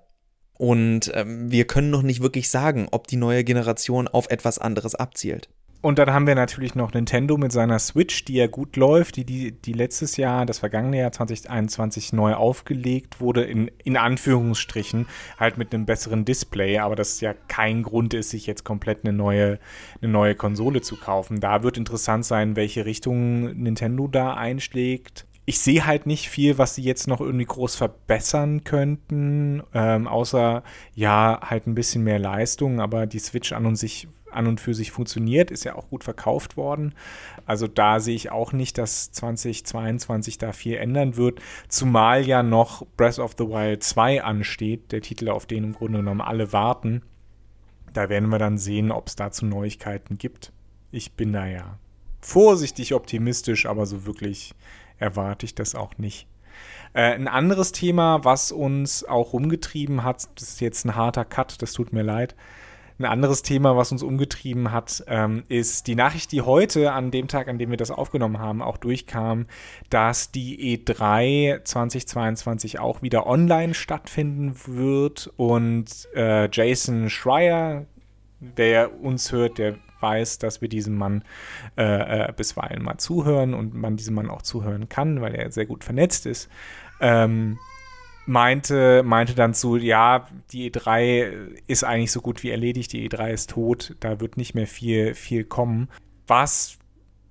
Und 0.53 1.12
ähm, 1.13 1.51
wir 1.51 1.65
können 1.68 1.89
noch 1.89 2.01
nicht 2.01 2.21
wirklich 2.21 2.50
sagen, 2.50 2.88
ob 2.91 3.07
die 3.07 3.15
neue 3.15 3.44
Generation 3.44 4.08
auf 4.08 4.29
etwas 4.29 4.58
anderes 4.58 4.96
abzielt. 4.96 5.50
Und 5.81 5.98
dann 5.98 6.12
haben 6.12 6.27
wir 6.27 6.36
natürlich 6.36 6.75
noch 6.75 6.93
Nintendo 6.93 7.38
mit 7.38 7.53
seiner 7.53 7.79
Switch, 7.79 8.25
die 8.25 8.33
ja 8.33 8.48
gut 8.48 8.75
läuft, 8.75 9.15
die, 9.15 9.24
die, 9.24 9.53
die 9.53 9.71
letztes 9.71 10.17
Jahr, 10.17 10.45
das 10.45 10.59
vergangene 10.59 10.98
Jahr 10.98 11.13
2021 11.13 12.12
neu 12.12 12.33
aufgelegt 12.33 13.21
wurde, 13.21 13.43
in, 13.43 13.71
in 13.86 13.95
Anführungsstrichen, 13.95 15.07
halt 15.39 15.57
mit 15.57 15.74
einem 15.74 15.86
besseren 15.86 16.25
Display, 16.25 16.79
aber 16.79 16.98
das 16.98 17.21
ja 17.21 17.33
kein 17.48 17.83
Grund 17.83 18.13
ist, 18.13 18.31
sich 18.31 18.45
jetzt 18.45 18.65
komplett 18.65 19.05
eine 19.05 19.13
neue, 19.13 19.57
eine 20.01 20.12
neue 20.12 20.36
Konsole 20.36 20.81
zu 20.81 20.98
kaufen. 20.98 21.39
Da 21.39 21.63
wird 21.63 21.77
interessant 21.77 22.25
sein, 22.25 22.57
welche 22.57 22.86
Richtung 22.86 23.43
Nintendo 23.55 24.09
da 24.09 24.33
einschlägt. 24.33 25.27
Ich 25.45 25.62
sehe 25.62 25.88
halt 25.88 26.05
nicht 26.05 26.29
viel, 26.29 26.57
was 26.57 26.75
sie 26.75 26.83
jetzt 26.83 27.07
noch 27.07 27.21
irgendwie 27.21 27.45
groß 27.45 27.75
verbessern 27.75 28.65
könnten, 28.65 29.63
ähm, 29.74 30.07
außer 30.07 30.62
ja, 30.93 31.39
halt 31.41 31.67
ein 31.67 31.74
bisschen 31.74 32.03
mehr 32.03 32.19
Leistung, 32.19 32.81
aber 32.81 33.07
die 33.07 33.17
Switch 33.17 33.53
an 33.53 33.65
und 33.65 33.77
sich 33.77 34.09
an 34.39 34.48
und 34.48 34.62
für 34.62 34.74
sich 34.74 34.91
funktioniert, 34.91 35.51
ist 35.51 35.65
ja 35.65 35.75
auch 35.75 35.89
gut 35.89 36.03
verkauft 36.03 36.58
worden. 36.58 36.96
Also 37.46 37.67
da 37.67 38.00
sehe 38.00 38.15
ich 38.15 38.31
auch 38.31 38.53
nicht, 38.53 38.77
dass 38.77 39.12
2022 39.12 40.38
da 40.38 40.53
viel 40.53 40.77
ändern 40.77 41.17
wird, 41.17 41.41
zumal 41.67 42.25
ja 42.25 42.41
noch 42.41 42.88
Breath 42.98 43.19
of 43.19 43.36
the 43.38 43.46
Wild 43.46 43.84
2 43.84 44.24
ansteht, 44.24 44.91
der 44.91 45.01
Titel, 45.01 45.29
auf 45.29 45.46
den 45.46 45.63
im 45.65 45.74
Grunde 45.74 46.00
genommen 46.00 46.22
alle 46.22 46.53
warten. 46.53 47.03
Da 47.93 48.10
werden 48.10 48.29
wir 48.29 48.39
dann 48.39 48.58
sehen, 48.58 48.91
ob 48.91 49.08
es 49.08 49.15
dazu 49.15 49.46
Neuigkeiten 49.46 50.17
gibt. 50.17 50.53
Ich 50.91 51.13
bin 51.13 51.34
da 51.34 51.46
ja 51.46 51.77
vorsichtig 52.22 52.93
optimistisch, 52.93 53.65
aber 53.65 53.86
so 53.86 54.05
wirklich 54.05 54.53
erwarte 54.98 55.46
ich 55.46 55.55
das 55.55 55.75
auch 55.75 55.98
nicht. 55.98 56.27
Äh, 56.93 57.13
ein 57.13 57.27
anderes 57.27 57.72
Thema, 57.72 58.24
was 58.24 58.51
uns 58.51 59.03
auch 59.03 59.34
rumgetrieben 59.34 60.03
hat, 60.03 60.27
das 60.36 60.50
ist 60.50 60.62
jetzt 60.62 60.86
ein 60.86 60.96
harter 60.96 61.25
Cut, 61.25 61.62
das 61.62 61.74
tut 61.74 61.93
mir 61.93 62.03
leid, 62.03 62.36
ein 63.00 63.06
anderes 63.06 63.44
Thema, 63.44 63.77
was 63.77 63.91
uns 63.91 64.03
umgetrieben 64.03 64.72
hat, 64.72 65.03
ähm, 65.08 65.44
ist 65.48 65.88
die 65.88 65.96
Nachricht, 65.96 66.32
die 66.34 66.41
heute, 66.41 66.91
an 66.91 67.12
dem 67.12 67.29
Tag, 67.29 67.48
an 67.48 67.58
dem 67.58 67.70
wir 67.70 67.77
das 67.77 67.91
aufgenommen 67.91 68.39
haben, 68.39 68.62
auch 68.62 68.77
durchkam, 68.77 69.46
dass 69.89 70.32
die 70.32 70.77
E3 70.77 71.63
2022 71.63 72.79
auch 72.79 73.01
wieder 73.01 73.25
online 73.25 73.74
stattfinden 73.74 74.53
wird 74.65 75.32
und 75.38 76.10
äh, 76.13 76.50
Jason 76.51 77.10
Schreier, 77.10 77.86
der 78.41 79.01
uns 79.01 79.32
hört, 79.32 79.58
der 79.58 79.75
weiß, 80.01 80.39
dass 80.39 80.62
wir 80.62 80.70
diesem 80.70 80.96
Mann 80.96 81.24
äh, 81.77 82.27
äh, 82.27 82.34
bisweilen 82.34 82.84
mal 82.84 82.98
zuhören 82.98 83.53
und 83.53 83.74
man 83.74 83.98
diesem 83.98 84.15
Mann 84.15 84.29
auch 84.29 84.41
zuhören 84.41 84.89
kann, 84.89 85.22
weil 85.22 85.36
er 85.36 85.51
sehr 85.51 85.65
gut 85.65 85.84
vernetzt 85.84 86.25
ist. 86.25 86.50
Ähm, 87.01 87.60
meinte, 88.29 89.01
meinte 89.03 89.33
dann 89.33 89.53
zu, 89.53 89.75
ja, 89.75 90.27
die 90.51 90.71
E3 90.71 91.57
ist 91.67 91.83
eigentlich 91.83 92.12
so 92.12 92.21
gut 92.21 92.43
wie 92.43 92.51
erledigt, 92.51 92.93
die 92.93 93.09
E3 93.09 93.31
ist 93.31 93.50
tot, 93.50 93.95
da 94.00 94.19
wird 94.19 94.38
nicht 94.38 94.53
mehr 94.53 94.67
viel, 94.67 95.15
viel 95.15 95.43
kommen. 95.43 95.89
Was 96.27 96.77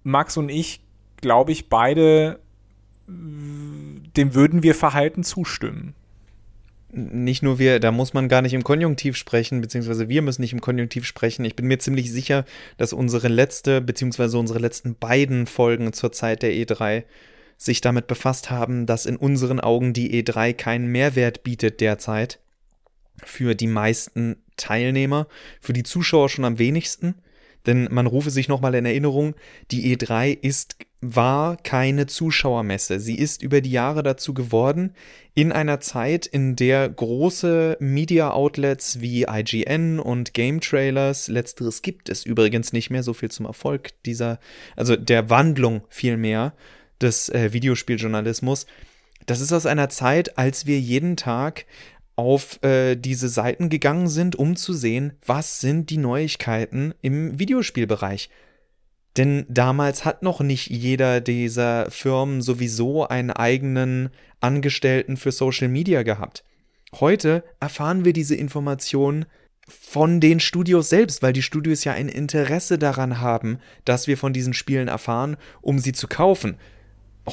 Max 0.03 0.37
und 0.37 0.49
ich, 0.49 0.81
glaube 1.21 1.53
ich, 1.53 1.69
beide, 1.69 2.41
dem 3.07 4.35
würden 4.35 4.65
wir 4.65 4.75
verhalten 4.75 5.23
zustimmen. 5.23 5.95
Nicht 6.91 7.43
nur 7.43 7.59
wir, 7.59 7.81
da 7.81 7.93
muss 7.93 8.13
man 8.13 8.29
gar 8.29 8.43
nicht 8.43 8.55
im 8.55 8.65
Konjunktiv 8.65 9.15
sprechen, 9.15 9.61
beziehungsweise 9.61 10.09
wir 10.09 10.23
müssen 10.23 10.41
nicht 10.41 10.55
im 10.55 10.61
Konjunktiv 10.61 11.07
sprechen. 11.07 11.45
Ich 11.45 11.55
bin 11.55 11.67
mir 11.67 11.79
ziemlich 11.79 12.11
sicher, 12.11 12.45
dass 12.77 12.93
unsere 12.93 13.29
letzte, 13.29 13.81
beziehungsweise 13.81 14.39
unsere 14.39 14.59
letzten 14.59 14.97
beiden 14.97 15.47
Folgen 15.47 15.93
zur 15.93 16.11
Zeit 16.11 16.43
der 16.43 16.53
E3 16.53 17.05
sich 17.59 17.81
damit 17.81 18.07
befasst 18.07 18.51
haben, 18.51 18.87
dass 18.87 19.05
in 19.05 19.17
unseren 19.17 19.61
Augen 19.61 19.93
die 19.93 20.23
E3 20.23 20.55
keinen 20.55 20.87
Mehrwert 20.87 21.43
bietet 21.43 21.81
derzeit. 21.81 22.39
Für 23.25 23.57
die 23.57 23.67
meisten 23.67 24.37
Teilnehmer, 24.57 25.27
für 25.61 25.73
die 25.73 25.83
Zuschauer 25.83 26.29
schon 26.29 26.45
am 26.45 26.59
wenigsten. 26.59 27.17
Denn 27.67 27.89
man 27.91 28.07
rufe 28.07 28.31
sich 28.31 28.49
nochmal 28.49 28.77
in 28.77 28.87
Erinnerung, 28.87 29.35
die 29.73 29.95
E3 29.95 30.39
ist, 30.41 30.77
war 31.01 31.57
keine 31.57 32.07
Zuschauermesse. 32.07 33.01
Sie 33.01 33.17
ist 33.17 33.43
über 33.43 33.61
die 33.61 33.73
Jahre 33.73 34.03
dazu 34.03 34.33
geworden, 34.33 34.95
in 35.35 35.53
einer 35.53 35.81
Zeit, 35.81 36.27
in 36.27 36.57
der 36.57 36.89
große 36.89 37.77
Media-Outlets 37.81 39.01
wie 39.01 39.27
IGN 39.29 39.99
und 39.99 40.35
Game 40.35 40.61
Trailers, 40.61 41.29
letzteres 41.29 41.83
gibt 41.83 42.09
es 42.09 42.25
übrigens 42.25 42.73
nicht 42.73 42.91
mehr, 42.91 43.03
so 43.03 43.13
viel 43.13 43.31
zum 43.31 43.47
Erfolg 43.47 43.91
dieser, 44.05 44.41
also 44.75 44.97
der 44.97 45.29
Wandlung 45.29 45.83
vielmehr, 45.89 46.55
des 47.01 47.29
äh, 47.29 47.53
Videospieljournalismus. 47.53 48.67
Das 49.27 49.41
ist 49.41 49.53
aus 49.53 49.67
einer 49.67 49.89
Zeit, 49.89 50.39
als 50.39 50.67
wir 50.67 50.81
jeden 50.81 51.17
Tag 51.17 51.67
auf 52.17 52.63
äh, 52.65 52.97
diese 52.97 53.29
Seiten 53.29 53.69
gegangen 53.69 54.09
sind, 54.09 54.35
um 54.37 54.57
zu 54.57 54.73
sehen, 54.73 55.13
was 55.25 55.61
sind 55.61 55.91
die 55.91 55.99
Neuigkeiten 55.99 56.93
im 57.01 57.39
Videospielbereich. 57.39 58.29
Denn 59.17 59.47
damals 59.49 60.05
hat 60.05 60.23
noch 60.23 60.41
nicht 60.41 60.69
jeder 60.69 61.21
dieser 61.21 61.91
Firmen 61.91 62.43
sowieso 62.43 63.07
einen 63.07 63.31
eigenen 63.31 64.11
Angestellten 64.41 65.17
für 65.17 65.33
Social 65.33 65.69
Media 65.69 66.03
gehabt. 66.03 66.45
Heute 66.95 67.45
erfahren 67.61 68.05
wir 68.05 68.13
diese 68.13 68.35
Informationen 68.35 69.27
von 69.69 70.21
den 70.21 70.41
Studios 70.41 70.89
selbst, 70.89 71.23
weil 71.23 71.33
die 71.33 71.43
Studios 71.43 71.85
ja 71.85 71.93
ein 71.93 72.09
Interesse 72.09 72.79
daran 72.79 73.21
haben, 73.21 73.59
dass 73.85 74.07
wir 74.07 74.17
von 74.17 74.33
diesen 74.33 74.55
Spielen 74.55 74.89
erfahren, 74.89 75.37
um 75.61 75.79
sie 75.79 75.93
zu 75.93 76.09
kaufen 76.09 76.57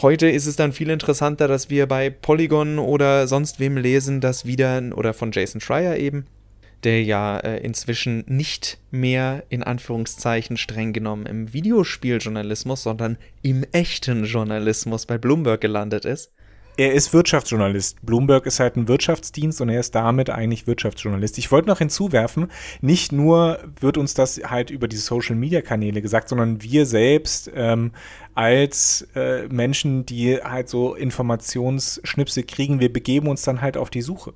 heute 0.02 0.30
ist 0.30 0.46
es 0.46 0.56
dann 0.56 0.74
viel 0.74 0.90
interessanter, 0.90 1.48
dass 1.48 1.70
wir 1.70 1.88
bei 1.88 2.10
Polygon 2.10 2.80
oder 2.80 3.28
sonst 3.28 3.60
wem 3.60 3.78
lesen, 3.78 4.22
dass 4.22 4.46
wieder, 4.46 4.82
oder 4.96 5.14
von 5.14 5.32
Jason 5.32 5.62
Schreier 5.62 5.98
eben, 5.98 6.26
der 6.84 7.04
ja 7.04 7.38
äh, 7.38 7.58
inzwischen 7.58 8.24
nicht 8.28 8.78
mehr 8.92 9.44
in 9.50 9.64
Anführungszeichen 9.64 10.58
streng 10.58 10.94
genommen 10.94 11.26
im 11.26 11.54
Videospieljournalismus, 11.54 12.84
sondern 12.84 13.18
im 13.42 13.66
echten 13.72 14.26
Journalismus 14.26 15.06
bei 15.06 15.18
Bloomberg 15.18 15.62
gelandet 15.62 16.06
ist 16.06 16.32
er 16.78 16.94
ist 16.94 17.14
Wirtschaftsjournalist. 17.14 18.06
Bloomberg 18.06 18.46
ist 18.46 18.60
halt 18.60 18.76
ein 18.76 18.88
Wirtschaftsdienst 18.88 19.62
und 19.62 19.70
er 19.70 19.80
ist 19.80 19.96
damit 19.96 20.30
eigentlich 20.30 20.68
Wirtschaftsjournalist. 20.68 21.38
Ich 21.38 21.52
wollte 21.52 21.68
noch 21.68 21.80
hinzuwerfen, 21.80 22.52
nicht 22.82 23.12
nur 23.12 23.60
wird 23.80 23.98
uns 23.98 24.14
das 24.14 24.42
halt 24.46 24.70
über 24.70 24.88
die 24.88 24.98
Social-Media-Kanäle 24.98 26.02
gesagt, 26.02 26.30
sondern 26.30 26.62
wir 26.62 26.86
selbst 26.86 27.52
ähm, 27.54 27.92
als 28.34 29.08
äh, 29.16 29.48
Menschen, 29.48 30.06
die 30.06 30.38
halt 30.38 30.70
so 30.70 30.96
Informationsschnipse 30.96 32.44
kriegen, 32.44 32.80
wir 32.80 32.92
begeben 32.92 33.28
uns 33.28 33.44
dann 33.44 33.62
halt 33.62 33.78
auf 33.78 33.90
die 33.90 34.02
Suche. 34.02 34.34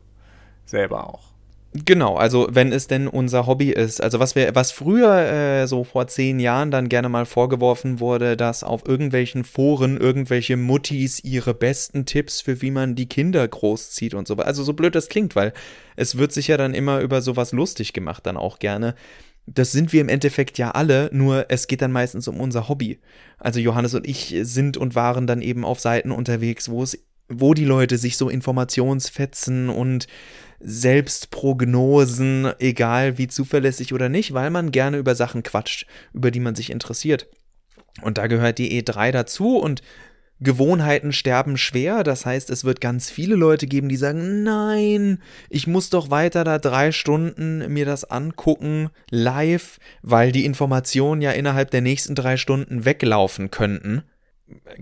Selber 0.65 1.08
auch. 1.08 1.28
Genau, 1.74 2.16
also 2.16 2.48
wenn 2.50 2.72
es 2.72 2.88
denn 2.88 3.08
unser 3.08 3.46
Hobby 3.46 3.70
ist. 3.70 4.02
Also 4.02 4.20
was 4.20 4.34
wir, 4.34 4.56
was 4.56 4.72
früher 4.72 5.62
äh, 5.62 5.68
so 5.68 5.84
vor 5.84 6.08
zehn 6.08 6.40
Jahren 6.40 6.72
dann 6.72 6.90
gerne 6.90 7.10
mal 7.10 7.28
vorgeworfen 7.28 8.00
wurde, 8.00 8.36
dass 8.36 8.64
auf 8.64 8.88
irgendwelchen 8.88 9.44
Foren 9.44 9.96
irgendwelche 9.96 10.58
Muttis 10.58 11.24
ihre 11.24 11.54
besten 11.54 12.06
Tipps 12.08 12.42
für 12.42 12.64
wie 12.64 12.72
man 12.72 12.96
die 12.96 13.08
Kinder 13.08 13.48
großzieht 13.48 14.16
und 14.16 14.28
so 14.28 14.36
weiter. 14.38 14.48
Also 14.48 14.64
so 14.64 14.74
blöd 14.74 14.96
das 14.96 15.10
klingt, 15.10 15.36
weil 15.36 15.54
es 15.96 16.18
wird 16.18 16.32
sich 16.32 16.48
ja 16.48 16.58
dann 16.58 16.74
immer 16.74 17.02
über 17.02 17.22
sowas 17.22 17.52
lustig 17.52 17.94
gemacht, 17.94 18.26
dann 18.26 18.38
auch 18.38 18.58
gerne. 18.58 18.96
Das 19.46 19.72
sind 19.72 19.94
wir 19.94 20.02
im 20.02 20.10
Endeffekt 20.10 20.58
ja 20.58 20.72
alle, 20.72 21.10
nur 21.14 21.46
es 21.50 21.68
geht 21.68 21.84
dann 21.84 21.92
meistens 21.92 22.28
um 22.28 22.40
unser 22.40 22.68
Hobby. 22.68 23.00
Also 23.38 23.60
Johannes 23.60 23.94
und 23.94 24.08
ich 24.08 24.36
sind 24.42 24.76
und 24.76 24.96
waren 24.96 25.28
dann 25.28 25.42
eben 25.42 25.66
auf 25.66 25.80
Seiten 25.80 26.12
unterwegs, 26.12 26.70
wo 26.70 26.82
es, 26.82 26.98
wo 27.29 27.53
die 27.53 27.65
Leute 27.65 27.98
sich 27.98 28.17
so 28.17 28.29
Informationsfetzen 28.29 29.69
und 29.69 30.07
Selbstprognosen, 30.59 32.51
egal 32.59 33.17
wie 33.17 33.27
zuverlässig 33.27 33.93
oder 33.93 34.09
nicht, 34.09 34.33
weil 34.33 34.50
man 34.50 34.71
gerne 34.71 34.98
über 34.98 35.15
Sachen 35.15 35.43
quatscht, 35.43 35.86
über 36.13 36.31
die 36.31 36.41
man 36.41 36.55
sich 36.55 36.69
interessiert. 36.69 37.27
Und 38.01 38.17
da 38.17 38.27
gehört 38.27 38.57
die 38.57 38.81
E3 38.81 39.12
dazu 39.12 39.57
und 39.57 39.81
Gewohnheiten 40.41 41.12
sterben 41.12 41.57
schwer. 41.57 42.03
Das 42.03 42.25
heißt, 42.25 42.50
es 42.50 42.63
wird 42.63 42.81
ganz 42.81 43.09
viele 43.09 43.36
Leute 43.36 43.67
geben, 43.67 43.89
die 43.89 43.98
sagen, 43.98 44.43
nein, 44.43 45.21
ich 45.50 45.67
muss 45.67 45.89
doch 45.89 46.09
weiter 46.09 46.43
da 46.43 46.59
drei 46.59 46.91
Stunden 46.91 47.71
mir 47.71 47.86
das 47.86 48.05
angucken, 48.05 48.89
live, 49.09 49.79
weil 50.01 50.31
die 50.31 50.45
Informationen 50.45 51.21
ja 51.21 51.31
innerhalb 51.31 51.71
der 51.71 51.81
nächsten 51.81 52.15
drei 52.15 52.38
Stunden 52.38 52.86
weglaufen 52.86 53.51
könnten 53.51 54.03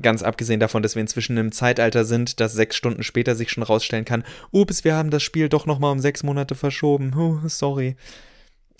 ganz 0.02 0.24
abgesehen 0.24 0.60
davon, 0.60 0.84
dass 0.84 0.96
wir 0.96 1.02
inzwischen 1.02 1.38
im 1.38 1.52
Zeitalter 1.52 2.06
sind, 2.06 2.40
dass 2.40 2.54
sechs 2.54 2.76
Stunden 2.76 3.04
später 3.04 3.36
sich 3.36 3.52
schon 3.52 3.64
rausstellen 3.64 4.06
kann, 4.06 4.24
ups, 4.52 4.84
wir 4.84 4.96
haben 4.96 5.10
das 5.10 5.24
Spiel 5.24 5.50
doch 5.50 5.66
nochmal 5.66 5.92
um 5.92 6.00
sechs 6.00 6.24
Monate 6.24 6.56
verschoben, 6.56 7.14
oh, 7.16 7.48
sorry. 7.48 7.96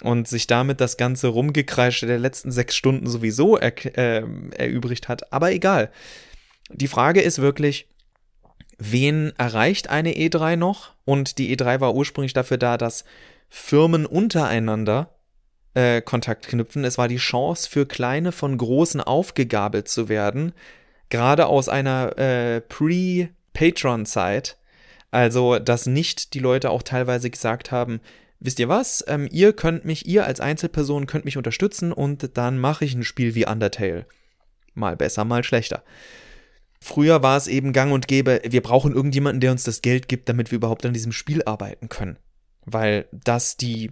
Und 0.04 0.28
sich 0.28 0.46
damit 0.46 0.80
das 0.80 0.98
ganze 0.98 1.30
Rumgekreische 1.30 2.06
der 2.06 2.20
letzten 2.20 2.52
sechs 2.52 2.76
Stunden 2.76 3.08
sowieso 3.08 3.58
er, 3.58 3.74
äh, 3.98 4.24
erübrigt 4.56 5.08
hat. 5.08 5.34
Aber 5.34 5.52
egal. 5.52 5.92
Die 6.70 6.88
Frage 6.88 7.22
ist 7.22 7.40
wirklich, 7.40 7.88
wen 8.78 9.34
erreicht 9.38 9.90
eine 9.90 10.14
E3 10.14 10.56
noch? 10.56 10.94
Und 11.04 11.40
die 11.40 11.56
E3 11.56 11.80
war 11.80 11.96
ursprünglich 11.96 12.34
dafür 12.34 12.58
da, 12.58 12.78
dass 12.78 13.06
Firmen 13.50 14.06
untereinander 14.06 15.17
äh, 15.78 16.02
Kontakt 16.02 16.48
knüpfen. 16.48 16.84
Es 16.84 16.98
war 16.98 17.08
die 17.08 17.18
Chance 17.18 17.70
für 17.70 17.86
Kleine 17.86 18.32
von 18.32 18.58
Großen 18.58 19.02
aufgegabelt 19.02 19.88
zu 19.88 20.10
werden 20.10 20.54
gerade 21.10 21.48
aus 21.48 21.70
einer 21.70 22.18
äh, 22.18 22.62
Pre-Patron-Zeit. 22.62 24.58
Also, 25.12 25.60
dass 25.60 25.86
nicht 25.86 26.34
die 26.34 26.40
Leute 26.40 26.70
auch 26.70 26.84
teilweise 26.84 27.30
gesagt 27.30 27.72
haben, 27.72 28.02
wisst 28.40 28.60
ihr 28.60 28.70
was, 28.70 29.04
ähm, 29.08 29.28
ihr 29.32 29.54
könnt 29.54 29.86
mich, 29.86 30.06
ihr 30.06 30.26
als 30.26 30.42
Einzelperson 30.42 31.08
könnt 31.08 31.26
mich 31.26 31.38
unterstützen 31.38 31.92
und 31.92 32.38
dann 32.38 32.60
mache 32.60 32.86
ich 32.86 32.94
ein 32.94 33.04
Spiel 33.04 33.34
wie 33.36 33.48
Undertale. 33.48 34.06
Mal 34.74 34.96
besser, 34.98 35.24
mal 35.26 35.44
schlechter. 35.44 35.84
Früher 36.80 37.24
war 37.24 37.38
es 37.38 37.48
eben 37.48 37.74
gang 37.74 37.92
und 37.92 38.08
gäbe, 38.08 38.42
wir 38.46 38.62
brauchen 38.62 38.94
irgendjemanden, 38.94 39.40
der 39.40 39.52
uns 39.52 39.64
das 39.64 39.82
Geld 39.82 40.08
gibt, 40.08 40.30
damit 40.30 40.52
wir 40.52 40.58
überhaupt 40.58 40.86
an 40.86 40.94
diesem 40.94 41.12
Spiel 41.12 41.42
arbeiten 41.44 41.90
können. 41.90 42.18
Weil 42.66 43.08
das 43.12 43.58
die 43.58 43.92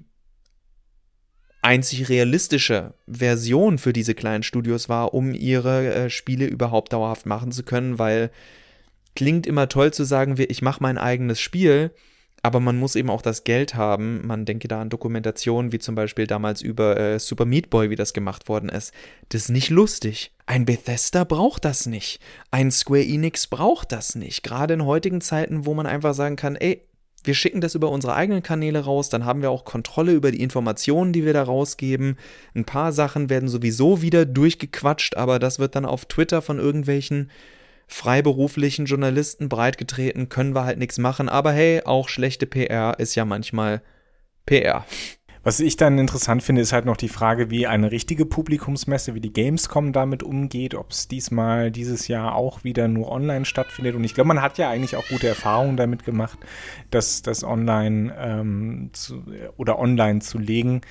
einzig 1.65 2.09
realistische 2.09 2.93
Version 3.07 3.79
für 3.79 3.91
diese 3.91 4.13
kleinen 4.13 4.43
Studios 4.43 4.87
war, 4.87 5.15
um 5.15 5.33
ihre 5.33 5.93
äh, 5.93 6.09
Spiele 6.11 6.45
überhaupt 6.45 6.93
dauerhaft 6.93 7.25
machen 7.25 7.51
zu 7.51 7.63
können, 7.63 7.97
weil 7.97 8.29
klingt 9.15 9.47
immer 9.47 9.67
toll 9.67 9.91
zu 9.91 10.03
sagen, 10.03 10.35
ich 10.37 10.61
mache 10.61 10.83
mein 10.83 10.99
eigenes 10.99 11.39
Spiel, 11.39 11.91
aber 12.43 12.59
man 12.59 12.77
muss 12.77 12.95
eben 12.95 13.09
auch 13.09 13.23
das 13.23 13.45
Geld 13.45 13.73
haben. 13.73 14.27
Man 14.27 14.45
denke 14.45 14.67
da 14.67 14.79
an 14.79 14.91
Dokumentationen, 14.91 15.71
wie 15.71 15.79
zum 15.79 15.95
Beispiel 15.95 16.27
damals 16.27 16.61
über 16.61 16.99
äh, 16.99 17.17
Super 17.17 17.45
Meat 17.45 17.71
Boy, 17.71 17.89
wie 17.89 17.95
das 17.95 18.13
gemacht 18.13 18.47
worden 18.47 18.69
ist. 18.69 18.93
Das 19.29 19.43
ist 19.43 19.49
nicht 19.49 19.71
lustig. 19.71 20.33
Ein 20.45 20.65
Bethesda 20.65 21.23
braucht 21.23 21.65
das 21.65 21.87
nicht. 21.87 22.19
Ein 22.51 22.69
Square 22.69 23.03
Enix 23.03 23.47
braucht 23.47 23.91
das 23.91 24.13
nicht. 24.13 24.43
Gerade 24.43 24.75
in 24.75 24.85
heutigen 24.85 25.21
Zeiten, 25.21 25.65
wo 25.65 25.73
man 25.73 25.87
einfach 25.87 26.13
sagen 26.13 26.35
kann, 26.35 26.55
ey, 26.55 26.83
wir 27.25 27.33
schicken 27.33 27.61
das 27.61 27.75
über 27.75 27.89
unsere 27.89 28.15
eigenen 28.15 28.43
Kanäle 28.43 28.79
raus, 28.79 29.09
dann 29.09 29.25
haben 29.25 29.41
wir 29.41 29.51
auch 29.51 29.65
Kontrolle 29.65 30.13
über 30.13 30.31
die 30.31 30.41
Informationen, 30.41 31.13
die 31.13 31.25
wir 31.25 31.33
da 31.33 31.43
rausgeben. 31.43 32.17
Ein 32.53 32.65
paar 32.65 32.91
Sachen 32.91 33.29
werden 33.29 33.49
sowieso 33.49 34.01
wieder 34.01 34.25
durchgequatscht, 34.25 35.15
aber 35.15 35.39
das 35.39 35.59
wird 35.59 35.75
dann 35.75 35.85
auf 35.85 36.05
Twitter 36.05 36.41
von 36.41 36.59
irgendwelchen 36.59 37.31
freiberuflichen 37.87 38.85
Journalisten 38.85 39.49
breitgetreten, 39.49 40.29
können 40.29 40.55
wir 40.55 40.65
halt 40.65 40.79
nichts 40.79 40.97
machen. 40.97 41.29
Aber 41.29 41.51
hey, 41.51 41.81
auch 41.83 42.09
schlechte 42.09 42.45
PR 42.45 42.99
ist 42.99 43.15
ja 43.15 43.25
manchmal 43.25 43.81
PR. 44.45 44.85
Was 45.45 45.59
ich 45.59 45.77
dann 45.77 45.99
interessant 45.99 46.41
finde, 46.41 46.63
ist 46.63 46.73
halt 46.73 46.85
noch 46.85 46.97
die 46.97 47.07
Frage, 47.07 47.51
wie 47.51 47.67
eine 47.67 47.91
richtige 47.91 48.25
Publikumsmesse 48.25 49.13
wie 49.13 49.21
die 49.21 49.31
Gamescom 49.31 49.93
damit 49.93 50.23
umgeht, 50.23 50.73
ob 50.73 50.89
es 50.89 51.07
diesmal 51.07 51.69
dieses 51.69 52.07
Jahr 52.07 52.33
auch 52.33 52.63
wieder 52.63 52.87
nur 52.87 53.11
online 53.11 53.45
stattfindet. 53.45 53.93
Und 53.93 54.03
ich 54.05 54.15
glaube, 54.15 54.29
man 54.29 54.41
hat 54.41 54.57
ja 54.57 54.71
eigentlich 54.71 54.95
auch 54.95 55.07
gute 55.07 55.27
Erfahrungen 55.27 55.77
damit 55.77 56.03
gemacht, 56.03 56.39
dass 56.89 57.21
das 57.21 57.43
online 57.43 58.11
ähm, 58.17 58.89
zu, 58.93 59.23
oder 59.55 59.77
online 59.77 60.21
zu 60.21 60.39
legen. 60.39 60.81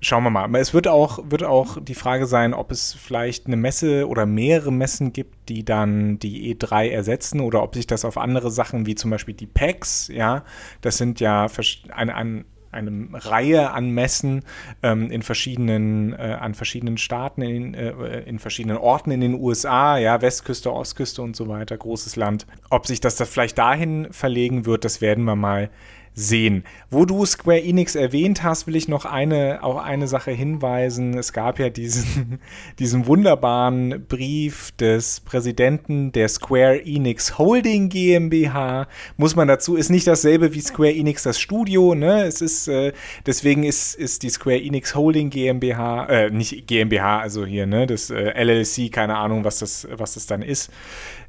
schauen 0.00 0.24
wir 0.24 0.30
mal. 0.30 0.52
Es 0.56 0.74
wird 0.74 0.88
auch, 0.88 1.20
wird 1.30 1.44
auch 1.44 1.80
die 1.80 1.94
Frage 1.94 2.26
sein, 2.26 2.54
ob 2.54 2.72
es 2.72 2.92
vielleicht 2.92 3.46
eine 3.46 3.56
Messe 3.56 4.08
oder 4.08 4.26
mehrere 4.26 4.72
Messen 4.72 5.12
gibt, 5.12 5.48
die 5.48 5.64
dann 5.64 6.18
die 6.18 6.52
E3 6.56 6.88
ersetzen 6.88 7.38
oder 7.38 7.62
ob 7.62 7.76
sich 7.76 7.86
das 7.86 8.04
auf 8.04 8.18
andere 8.18 8.50
Sachen 8.50 8.84
wie 8.86 8.96
zum 8.96 9.12
Beispiel 9.12 9.34
die 9.34 9.46
PAX, 9.46 10.08
ja, 10.08 10.42
das 10.80 10.96
sind 10.96 11.20
ja 11.20 11.46
ein, 11.94 12.10
ein 12.10 12.44
eine 12.76 13.08
Reihe 13.12 13.72
an 13.72 13.90
Messen 13.90 14.42
ähm, 14.82 15.10
in 15.10 15.22
verschiedenen, 15.22 16.12
äh, 16.12 16.36
an 16.40 16.54
verschiedenen 16.54 16.98
Staaten, 16.98 17.42
in, 17.42 17.74
äh, 17.74 18.20
in 18.20 18.38
verschiedenen 18.38 18.76
Orten 18.76 19.10
in 19.10 19.20
den 19.20 19.34
USA, 19.34 19.98
ja, 19.98 20.20
Westküste, 20.22 20.72
Ostküste 20.72 21.22
und 21.22 21.34
so 21.34 21.48
weiter, 21.48 21.76
großes 21.76 22.16
Land. 22.16 22.46
Ob 22.70 22.86
sich 22.86 23.00
das 23.00 23.16
da 23.16 23.24
vielleicht 23.24 23.58
dahin 23.58 24.12
verlegen 24.12 24.66
wird, 24.66 24.84
das 24.84 25.00
werden 25.00 25.24
wir 25.24 25.36
mal 25.36 25.70
sehen. 26.16 26.64
Wo 26.90 27.04
du 27.04 27.24
Square 27.26 27.62
Enix 27.62 27.94
erwähnt 27.94 28.42
hast, 28.42 28.66
will 28.66 28.74
ich 28.74 28.88
noch 28.88 29.04
eine, 29.04 29.62
auch 29.62 29.76
eine 29.76 30.08
Sache 30.08 30.30
hinweisen. 30.30 31.16
Es 31.16 31.34
gab 31.34 31.58
ja 31.58 31.68
diesen, 31.68 32.40
diesen 32.78 33.06
wunderbaren 33.06 34.06
Brief 34.08 34.72
des 34.72 35.20
Präsidenten 35.20 36.12
der 36.12 36.28
Square 36.28 36.84
Enix 36.84 37.38
Holding 37.38 37.90
GmbH. 37.90 38.88
Muss 39.18 39.36
man 39.36 39.46
dazu, 39.46 39.76
ist 39.76 39.90
nicht 39.90 40.06
dasselbe 40.06 40.54
wie 40.54 40.62
Square 40.62 40.94
Enix 40.94 41.22
das 41.22 41.38
Studio, 41.38 41.94
ne? 41.94 42.24
Es 42.24 42.40
ist, 42.40 42.66
äh, 42.66 42.94
deswegen 43.26 43.62
ist, 43.62 43.94
ist 43.94 44.22
die 44.22 44.30
Square 44.30 44.62
Enix 44.62 44.94
Holding 44.94 45.28
GmbH, 45.28 46.06
äh, 46.06 46.30
nicht 46.30 46.66
GmbH, 46.66 47.20
also 47.20 47.44
hier, 47.44 47.66
ne? 47.66 47.86
Das 47.86 48.08
äh, 48.08 48.42
LLC, 48.42 48.90
keine 48.90 49.16
Ahnung, 49.16 49.44
was 49.44 49.58
das, 49.58 49.86
was 49.92 50.14
das 50.14 50.26
dann 50.26 50.40
ist, 50.40 50.70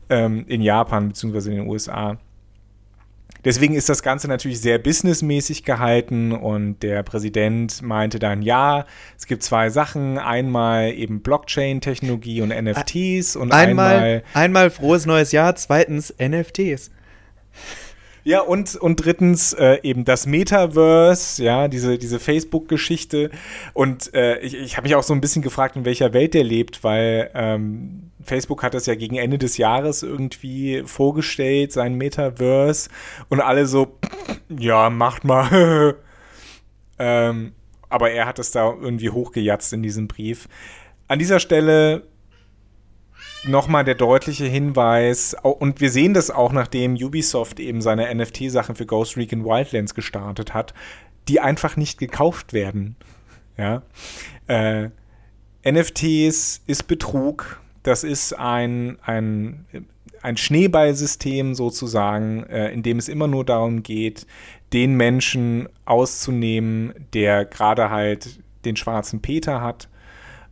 ähm, 0.10 0.46
in 0.48 0.62
Japan 0.62 1.10
beziehungsweise 1.10 1.52
in 1.52 1.58
den 1.58 1.68
USA 1.68 2.18
Deswegen 3.46 3.76
ist 3.76 3.90
das 3.90 4.04
Ganze 4.04 4.28
natürlich 4.28 4.60
sehr 4.60 4.80
businessmäßig 4.80 5.64
gehalten 5.64 6.32
und 6.32 6.82
der 6.84 7.04
Präsident 7.04 7.82
meinte 7.82 8.20
dann, 8.20 8.42
ja, 8.42 8.86
es 9.18 9.26
gibt 9.26 9.44
zwei 9.44 9.70
Sachen, 9.70 10.18
einmal 10.18 10.92
eben 10.92 11.22
Blockchain-Technologie 11.22 12.42
und 12.42 12.50
NFTs 12.50 13.36
und 13.36 13.52
einmal, 13.52 13.96
einmal, 13.96 14.24
einmal 14.34 14.70
frohes 14.70 15.06
neues 15.06 15.32
Jahr, 15.32 15.56
zweitens 15.56 16.14
NFTs. 16.20 16.92
Ja, 18.28 18.42
und, 18.42 18.76
und 18.76 18.98
drittens 18.98 19.54
äh, 19.54 19.80
eben 19.84 20.04
das 20.04 20.26
Metaverse, 20.26 21.42
ja, 21.42 21.70
diese, 21.70 21.98
diese 21.98 22.20
Facebook-Geschichte. 22.20 23.32
Und 23.74 24.14
äh, 24.14 24.40
ich, 24.40 24.54
ich 24.54 24.76
habe 24.76 24.86
mich 24.86 24.96
auch 24.96 25.04
so 25.04 25.14
ein 25.14 25.22
bisschen 25.22 25.42
gefragt, 25.42 25.78
in 25.78 25.86
welcher 25.86 26.12
Welt 26.12 26.34
der 26.34 26.44
lebt, 26.44 26.84
weil 26.84 27.32
ähm, 27.34 28.12
Facebook 28.22 28.64
hat 28.64 28.74
das 28.74 28.86
ja 28.86 28.96
gegen 28.96 29.16
Ende 29.16 29.38
des 29.38 29.56
Jahres 29.56 30.04
irgendwie 30.04 30.84
vorgestellt, 30.86 31.72
sein 31.72 31.96
Metaverse. 31.96 32.90
Und 33.30 33.40
alle 33.40 33.66
so, 33.66 33.98
ja, 34.50 34.90
macht 34.90 35.24
mal. 35.24 35.96
ähm, 37.00 37.54
aber 37.88 38.12
er 38.12 38.26
hat 38.26 38.40
es 38.40 38.52
da 38.52 38.74
irgendwie 38.74 39.10
hochgejatzt 39.10 39.72
in 39.72 39.84
diesem 39.84 40.10
Brief. 40.10 40.50
An 41.08 41.18
dieser 41.18 41.40
Stelle 41.40 42.04
nochmal 43.46 43.84
der 43.84 43.96
deutliche 43.96 44.46
Hinweis, 44.46 45.36
und 45.42 45.82
wir 45.82 45.92
sehen 45.92 46.14
das 46.14 46.32
auch, 46.32 46.52
nachdem 46.52 46.96
Ubisoft 46.96 47.60
eben 47.60 47.82
seine 47.82 48.14
NFT-Sachen 48.14 48.76
für 48.76 48.86
Ghost 48.86 49.18
Recon 49.18 49.46
Wildlands 49.46 49.94
gestartet 49.94 50.54
hat, 50.54 50.74
die 51.28 51.40
einfach 51.40 51.76
nicht 51.76 52.00
gekauft 52.00 52.54
werden. 52.54 52.96
Ja. 53.58 53.84
Äh, 54.48 54.90
NFTs 55.70 56.62
ist 56.66 56.88
Betrug. 56.88 57.62
Das 57.84 58.04
ist 58.04 58.34
ein, 58.38 58.98
ein, 59.02 59.66
ein 60.22 60.38
Schneeballsystem 60.38 61.56
sozusagen, 61.56 62.44
äh, 62.44 62.72
in 62.72 62.84
dem 62.84 62.98
es 62.98 63.10
immer 63.10 63.28
nur 63.28 63.46
darum 63.46 63.84
geht, 63.84 64.28
den 64.74 64.96
Menschen 64.96 65.70
auszunehmen, 65.86 66.94
der 67.14 67.46
gerade 67.46 67.90
halt 67.90 68.40
den 68.66 68.76
schwarzen 68.76 69.22
Peter 69.22 69.62
hat 69.62 69.88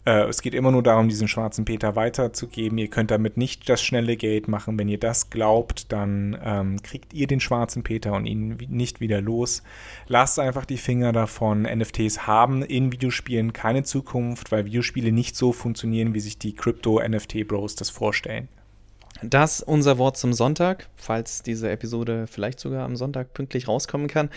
äh, 0.05 0.27
es 0.27 0.41
geht 0.41 0.53
immer 0.53 0.71
nur 0.71 0.83
darum, 0.83 1.09
diesen 1.09 1.27
schwarzen 1.27 1.65
Peter 1.65 1.95
weiterzugeben. 1.95 2.77
Ihr 2.77 2.89
könnt 2.89 3.11
damit 3.11 3.37
nicht 3.37 3.67
das 3.67 3.81
schnelle 3.81 4.17
Geld 4.17 4.47
machen. 4.47 4.77
Wenn 4.77 4.87
ihr 4.87 4.99
das 4.99 5.29
glaubt, 5.29 5.91
dann 5.91 6.37
ähm, 6.43 6.81
kriegt 6.83 7.13
ihr 7.13 7.27
den 7.27 7.39
schwarzen 7.39 7.83
Peter 7.83 8.13
und 8.13 8.25
ihn 8.25 8.57
nicht 8.69 8.99
wieder 8.99 9.19
los. 9.19 9.63
Lasst 10.07 10.39
einfach 10.39 10.65
die 10.65 10.77
Finger 10.77 11.11
davon. 11.11 11.63
NFTs 11.63 12.27
haben 12.27 12.61
in 12.61 12.91
Videospielen 12.91 13.51
keine 13.51 13.83
Zukunft, 13.83 14.51
weil 14.51 14.65
Videospiele 14.65 15.11
nicht 15.11 15.35
so 15.35 15.51
funktionieren, 15.51 16.13
wie 16.13 16.19
sich 16.19 16.37
die 16.37 16.53
Crypto-NFT-Bros 16.53 17.75
das 17.75 17.89
vorstellen. 17.89 18.47
Das 19.23 19.61
unser 19.61 19.97
Wort 19.97 20.17
zum 20.17 20.33
Sonntag, 20.33 20.89
falls 20.95 21.41
diese 21.41 21.71
Episode 21.71 22.27
vielleicht 22.27 22.59
sogar 22.59 22.85
am 22.85 22.95
Sonntag 22.95 23.33
pünktlich 23.33 23.67
rauskommen 23.67 24.07
kann. 24.07 24.29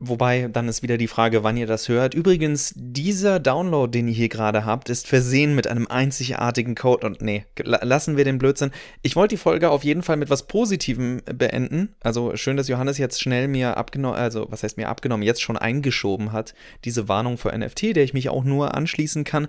Wobei, 0.00 0.48
dann 0.52 0.68
ist 0.68 0.84
wieder 0.84 0.96
die 0.96 1.08
Frage, 1.08 1.42
wann 1.42 1.56
ihr 1.56 1.66
das 1.66 1.88
hört. 1.88 2.14
Übrigens, 2.14 2.72
dieser 2.76 3.40
Download, 3.40 3.90
den 3.90 4.06
ihr 4.06 4.14
hier 4.14 4.28
gerade 4.28 4.64
habt, 4.64 4.90
ist 4.90 5.08
versehen 5.08 5.56
mit 5.56 5.66
einem 5.66 5.88
einzigartigen 5.88 6.76
Code. 6.76 7.04
Und 7.04 7.20
nee, 7.20 7.44
lassen 7.56 8.16
wir 8.16 8.24
den 8.24 8.38
Blödsinn. 8.38 8.70
Ich 9.02 9.16
wollte 9.16 9.34
die 9.34 9.40
Folge 9.40 9.70
auf 9.70 9.82
jeden 9.82 10.04
Fall 10.04 10.16
mit 10.16 10.30
was 10.30 10.46
Positivem 10.46 11.20
beenden. 11.24 11.96
Also 12.00 12.36
schön, 12.36 12.56
dass 12.56 12.68
Johannes 12.68 12.98
jetzt 12.98 13.20
schnell 13.20 13.48
mir 13.48 13.76
abgenommen, 13.76 14.16
also 14.16 14.46
was 14.50 14.62
heißt 14.62 14.76
mir 14.76 14.88
abgenommen, 14.88 15.26
jetzt 15.26 15.42
schon 15.42 15.58
eingeschoben 15.58 16.30
hat, 16.30 16.54
diese 16.84 17.08
Warnung 17.08 17.36
für 17.36 17.56
NFT, 17.56 17.96
der 17.96 18.04
ich 18.04 18.14
mich 18.14 18.28
auch 18.28 18.44
nur 18.44 18.76
anschließen 18.76 19.24
kann. 19.24 19.48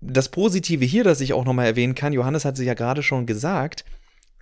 Das 0.00 0.28
Positive 0.28 0.84
hier, 0.84 1.02
das 1.02 1.20
ich 1.20 1.32
auch 1.32 1.44
nochmal 1.44 1.66
erwähnen 1.66 1.96
kann, 1.96 2.12
Johannes 2.12 2.44
hat 2.44 2.56
sich 2.56 2.68
ja 2.68 2.74
gerade 2.74 3.02
schon 3.02 3.26
gesagt, 3.26 3.84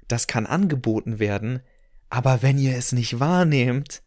das 0.07 0.26
kann 0.26 0.44
angeboten 0.44 1.18
werden. 1.18 1.61
Aber 2.11 2.42
wenn 2.42 2.59
ihr 2.59 2.76
es 2.76 2.92
nicht 2.92 3.20
wahrnehmt, 3.20 4.03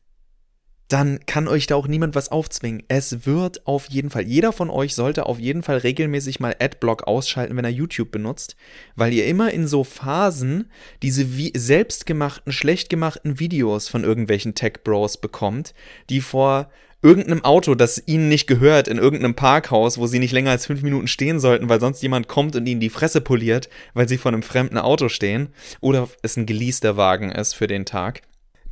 dann 0.87 1.19
kann 1.25 1.47
euch 1.47 1.67
da 1.67 1.75
auch 1.75 1.87
niemand 1.87 2.15
was 2.15 2.29
aufzwingen. 2.29 2.83
Es 2.87 3.25
wird 3.25 3.65
auf 3.65 3.89
jeden 3.89 4.09
Fall, 4.09 4.23
jeder 4.23 4.51
von 4.51 4.69
euch 4.69 4.95
sollte 4.95 5.25
auf 5.25 5.39
jeden 5.39 5.63
Fall 5.63 5.77
regelmäßig 5.77 6.39
mal 6.39 6.55
Adblock 6.59 7.03
ausschalten, 7.07 7.57
wenn 7.57 7.65
er 7.65 7.71
YouTube 7.71 8.11
benutzt, 8.11 8.55
weil 8.95 9.13
ihr 9.13 9.25
immer 9.25 9.51
in 9.51 9.67
so 9.67 9.83
Phasen 9.83 10.69
diese 11.01 11.35
wie 11.37 11.51
selbstgemachten, 11.55 12.53
schlecht 12.53 12.89
gemachten 12.89 13.39
Videos 13.39 13.87
von 13.87 14.03
irgendwelchen 14.03 14.55
Tech-Bros 14.55 15.17
bekommt, 15.17 15.73
die 16.09 16.21
vor 16.21 16.69
irgendeinem 17.01 17.43
Auto, 17.43 17.75
das 17.75 18.01
ihnen 18.05 18.29
nicht 18.29 18.47
gehört, 18.47 18.87
in 18.87 18.97
irgendeinem 18.97 19.35
Parkhaus, 19.35 19.97
wo 19.97 20.07
sie 20.07 20.19
nicht 20.19 20.31
länger 20.31 20.51
als 20.51 20.65
fünf 20.65 20.81
Minuten 20.83 21.07
stehen 21.07 21.39
sollten, 21.39 21.67
weil 21.67 21.81
sonst 21.81 22.01
jemand 22.01 22.27
kommt 22.27 22.55
und 22.55 22.65
ihnen 22.65 22.79
die 22.79 22.89
Fresse 22.89 23.19
poliert, 23.19 23.69
weil 23.93 24.07
sie 24.07 24.17
vor 24.17 24.31
einem 24.31 24.43
fremden 24.43 24.77
Auto 24.77 25.09
stehen, 25.09 25.49
oder 25.81 26.07
es 26.21 26.37
ein 26.37 26.45
geleaster 26.45 26.95
Wagen 26.95 27.31
ist 27.31 27.53
für 27.55 27.67
den 27.67 27.85
Tag 27.85 28.21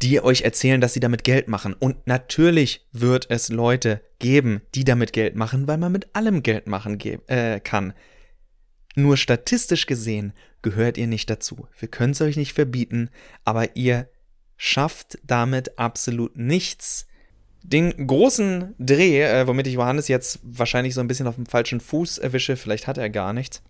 die 0.02 0.24
euch 0.24 0.42
erzählen, 0.42 0.82
dass 0.82 0.94
sie 0.94 1.00
damit 1.00 1.24
Geld 1.24 1.48
machen. 1.48 1.74
Und 1.74 2.08
natürlich 2.08 2.88
wird 2.92 3.30
es 3.30 3.50
Leute 3.50 4.02
geben, 4.20 4.62
die 4.74 4.84
damit 4.84 5.14
Geld 5.14 5.36
machen, 5.36 5.68
weil 5.68 5.78
man 5.78 5.92
mit 5.92 6.16
allem 6.16 6.44
Geld 6.44 6.68
machen 6.68 7.00
äh, 7.28 7.60
kann. 7.60 7.94
Nur 8.96 9.18
statistisch 9.18 9.86
gesehen 9.86 10.34
gehört 10.62 10.98
ihr 10.98 11.08
nicht 11.08 11.30
dazu. 11.30 11.68
Wir 11.80 11.88
können 11.88 12.12
es 12.12 12.22
euch 12.22 12.36
nicht 12.36 12.54
verbieten, 12.54 13.10
aber 13.46 13.76
ihr 13.76 14.10
schafft 14.58 15.18
damit 15.24 15.78
absolut 15.80 16.36
nichts. 16.36 17.08
Den 17.64 18.08
großen 18.08 18.76
Dreh, 18.80 19.22
äh, 19.22 19.48
womit 19.48 19.68
ich 19.68 19.76
Johannes 19.76 20.08
jetzt 20.08 20.40
wahrscheinlich 20.44 20.94
so 20.94 21.02
ein 21.02 21.08
bisschen 21.08 21.28
auf 21.28 21.36
dem 21.36 21.46
falschen 21.46 21.80
Fuß 21.80 22.18
erwische, 22.18 22.58
vielleicht 22.58 22.88
hat 22.88 22.98
er 22.98 23.10
gar 23.10 23.34
nichts, 23.34 23.62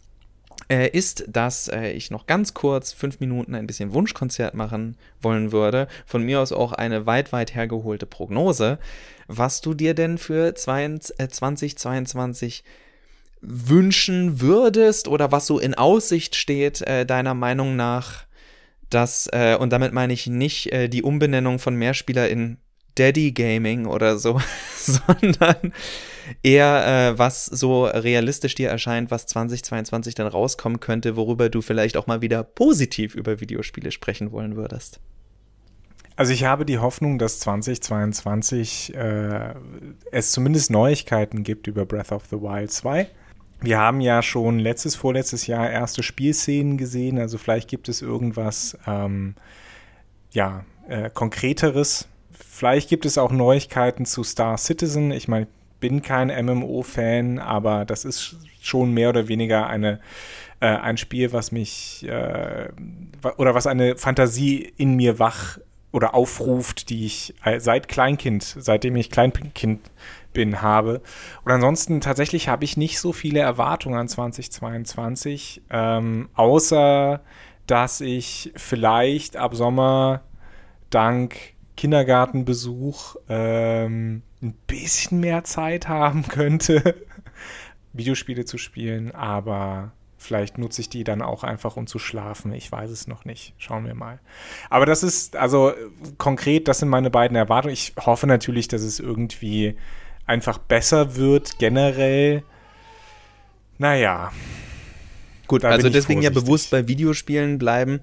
äh, 0.72 0.88
ist, 0.88 1.26
dass 1.28 1.68
äh, 1.68 1.92
ich 1.92 2.10
noch 2.10 2.26
ganz 2.26 2.54
kurz 2.54 2.94
fünf 2.94 3.20
Minuten 3.20 3.54
ein 3.54 3.68
bisschen 3.68 3.94
Wunschkonzert 3.94 4.56
machen 4.56 4.96
wollen 5.22 5.52
würde. 5.52 5.90
Von 6.06 6.24
mir 6.24 6.40
aus 6.40 6.54
auch 6.54 6.72
eine 6.72 7.06
weit, 7.06 7.34
weit 7.34 7.54
hergeholte 7.54 8.06
Prognose, 8.06 8.80
was 9.28 9.60
du 9.62 9.74
dir 9.74 9.94
denn 9.94 10.18
für 10.18 10.56
2022 10.56 12.60
äh, 12.60 12.64
wünschen 13.42 14.40
würdest 14.40 15.08
oder 15.08 15.32
was 15.32 15.48
so 15.48 15.60
in 15.60 15.74
Aussicht 15.74 16.36
steht, 16.36 16.82
äh, 16.82 17.06
deiner 17.06 17.34
Meinung 17.34 17.76
nach, 17.76 18.26
dass, 18.90 19.28
äh, 19.34 19.58
und 19.60 19.72
damit 19.72 19.94
meine 19.94 20.14
ich 20.14 20.28
nicht 20.28 20.72
äh, 20.72 20.88
die 20.88 21.04
Umbenennung 21.04 21.60
von 21.60 21.76
Mehrspieler 21.76 22.30
in 22.30 22.58
Daddy 22.96 23.32
Gaming 23.32 23.88
oder 23.88 24.18
so, 24.18 24.40
sondern 24.78 25.74
eher, 26.44 27.14
äh, 27.14 27.20
was 27.20 27.46
so 27.46 27.86
realistisch 27.86 28.56
dir 28.56 28.70
erscheint, 28.70 29.12
was 29.12 29.26
2022 29.28 30.16
dann 30.16 30.28
rauskommen 30.28 30.80
könnte, 30.80 31.16
worüber 31.16 31.50
du 31.50 31.62
vielleicht 31.62 31.98
auch 31.98 32.08
mal 32.08 32.22
wieder 32.22 32.44
positiv 32.44 33.16
über 33.16 33.40
Videospiele 33.40 33.92
sprechen 33.92 34.32
wollen 34.32 34.56
würdest. 34.56 35.00
Also 36.16 36.34
ich 36.34 36.44
habe 36.44 36.66
die 36.66 36.80
Hoffnung, 36.80 37.18
dass 37.18 37.40
2022 37.40 38.94
äh, 38.94 39.54
es 40.12 40.32
zumindest 40.32 40.70
Neuigkeiten 40.70 41.44
gibt 41.44 41.68
über 41.68 41.86
Breath 41.86 42.12
of 42.12 42.26
the 42.30 42.38
Wild 42.38 42.72
2. 42.72 43.08
Wir 43.62 43.78
haben 43.78 44.02
ja 44.02 44.22
schon 44.22 44.60
letztes, 44.60 44.96
vorletztes 44.96 45.48
Jahr 45.48 45.70
erste 45.70 46.04
Spielszenen 46.04 46.78
gesehen, 46.78 47.20
also 47.20 47.38
vielleicht 47.38 47.70
gibt 47.70 47.90
es 47.90 48.02
irgendwas, 48.02 48.78
ähm, 48.88 49.36
ja, 50.32 50.66
äh, 50.88 51.10
konkreteres. 51.10 52.08
Vielleicht 52.32 52.90
gibt 52.90 53.06
es 53.06 53.18
auch 53.18 53.32
Neuigkeiten 53.32 54.06
zu 54.06 54.24
Star 54.24 54.58
Citizen. 54.58 55.12
Ich 55.12 55.28
meine, 55.28 55.48
bin 55.82 56.02
kein 56.02 56.30
MMO-Fan, 56.30 57.40
aber 57.40 57.84
das 57.84 58.06
ist 58.06 58.38
schon 58.62 58.94
mehr 58.94 59.10
oder 59.10 59.28
weniger 59.28 59.68
eine, 59.68 60.00
äh, 60.62 60.68
ein 60.68 60.96
Spiel, 60.96 61.34
was 61.34 61.52
mich 61.52 62.08
äh, 62.08 62.70
oder 63.38 63.54
was 63.54 63.68
eine 63.68 63.98
Fantasie 63.98 64.72
in 64.78 64.96
mir 64.96 65.20
wach 65.20 65.58
oder 65.92 66.14
aufruft, 66.14 66.90
die 66.90 67.06
ich 67.06 67.36
seit 67.58 67.90
Kleinkind, 67.90 68.44
seitdem 68.44 68.96
ich 68.96 69.10
Kleinkind 69.10 69.82
bin, 70.32 70.62
habe. 70.62 71.02
Und 71.44 71.52
ansonsten 71.52 72.00
tatsächlich 72.00 72.48
habe 72.48 72.64
ich 72.64 72.78
nicht 72.78 72.98
so 73.00 73.12
viele 73.12 73.40
Erwartungen 73.40 73.98
an 73.98 74.08
2022, 74.08 75.64
ähm, 75.70 76.30
außer 76.34 77.20
dass 77.68 78.02
ich 78.02 78.52
vielleicht 78.56 79.38
ab 79.38 79.56
Sommer 79.56 80.22
dank 80.90 81.36
Kindergartenbesuch 81.82 83.16
ähm, 83.28 84.22
ein 84.44 84.54
bisschen 84.68 85.20
mehr 85.20 85.44
Zeit 85.44 85.88
haben 85.88 86.28
könnte, 86.28 86.94
Videospiele 87.94 88.46
zu 88.46 88.60
spielen, 88.60 89.10
aber 89.16 89.92
vielleicht 90.16 90.60
nutze 90.60 90.82
ich 90.82 90.90
die 90.90 91.04
dann 91.04 91.24
auch 91.24 91.44
einfach, 91.44 91.78
um 91.78 91.88
zu 91.88 91.98
schlafen. 91.98 92.54
Ich 92.54 92.72
weiß 92.72 92.92
es 92.92 93.08
noch 93.08 93.26
nicht. 93.26 93.56
Schauen 93.58 93.88
wir 93.88 93.96
mal. 93.96 94.20
Aber 94.70 94.86
das 94.86 95.02
ist, 95.02 95.36
also 95.36 95.74
konkret, 96.20 96.68
das 96.68 96.78
sind 96.78 96.90
meine 96.90 97.10
beiden 97.10 97.36
Erwartungen. 97.36 97.74
Ich 97.74 97.96
hoffe 98.00 98.28
natürlich, 98.28 98.68
dass 98.68 98.84
es 98.84 99.00
irgendwie 99.00 99.76
einfach 100.28 100.60
besser 100.60 101.16
wird, 101.16 101.58
generell. 101.58 102.44
Naja. 103.80 104.32
Gut, 105.48 105.66
also 105.66 105.90
deswegen 105.90 106.22
vorsichtig. 106.22 106.36
ja 106.36 106.42
bewusst 106.42 106.70
bei 106.70 106.88
Videospielen 106.88 107.58
bleiben. 107.58 108.02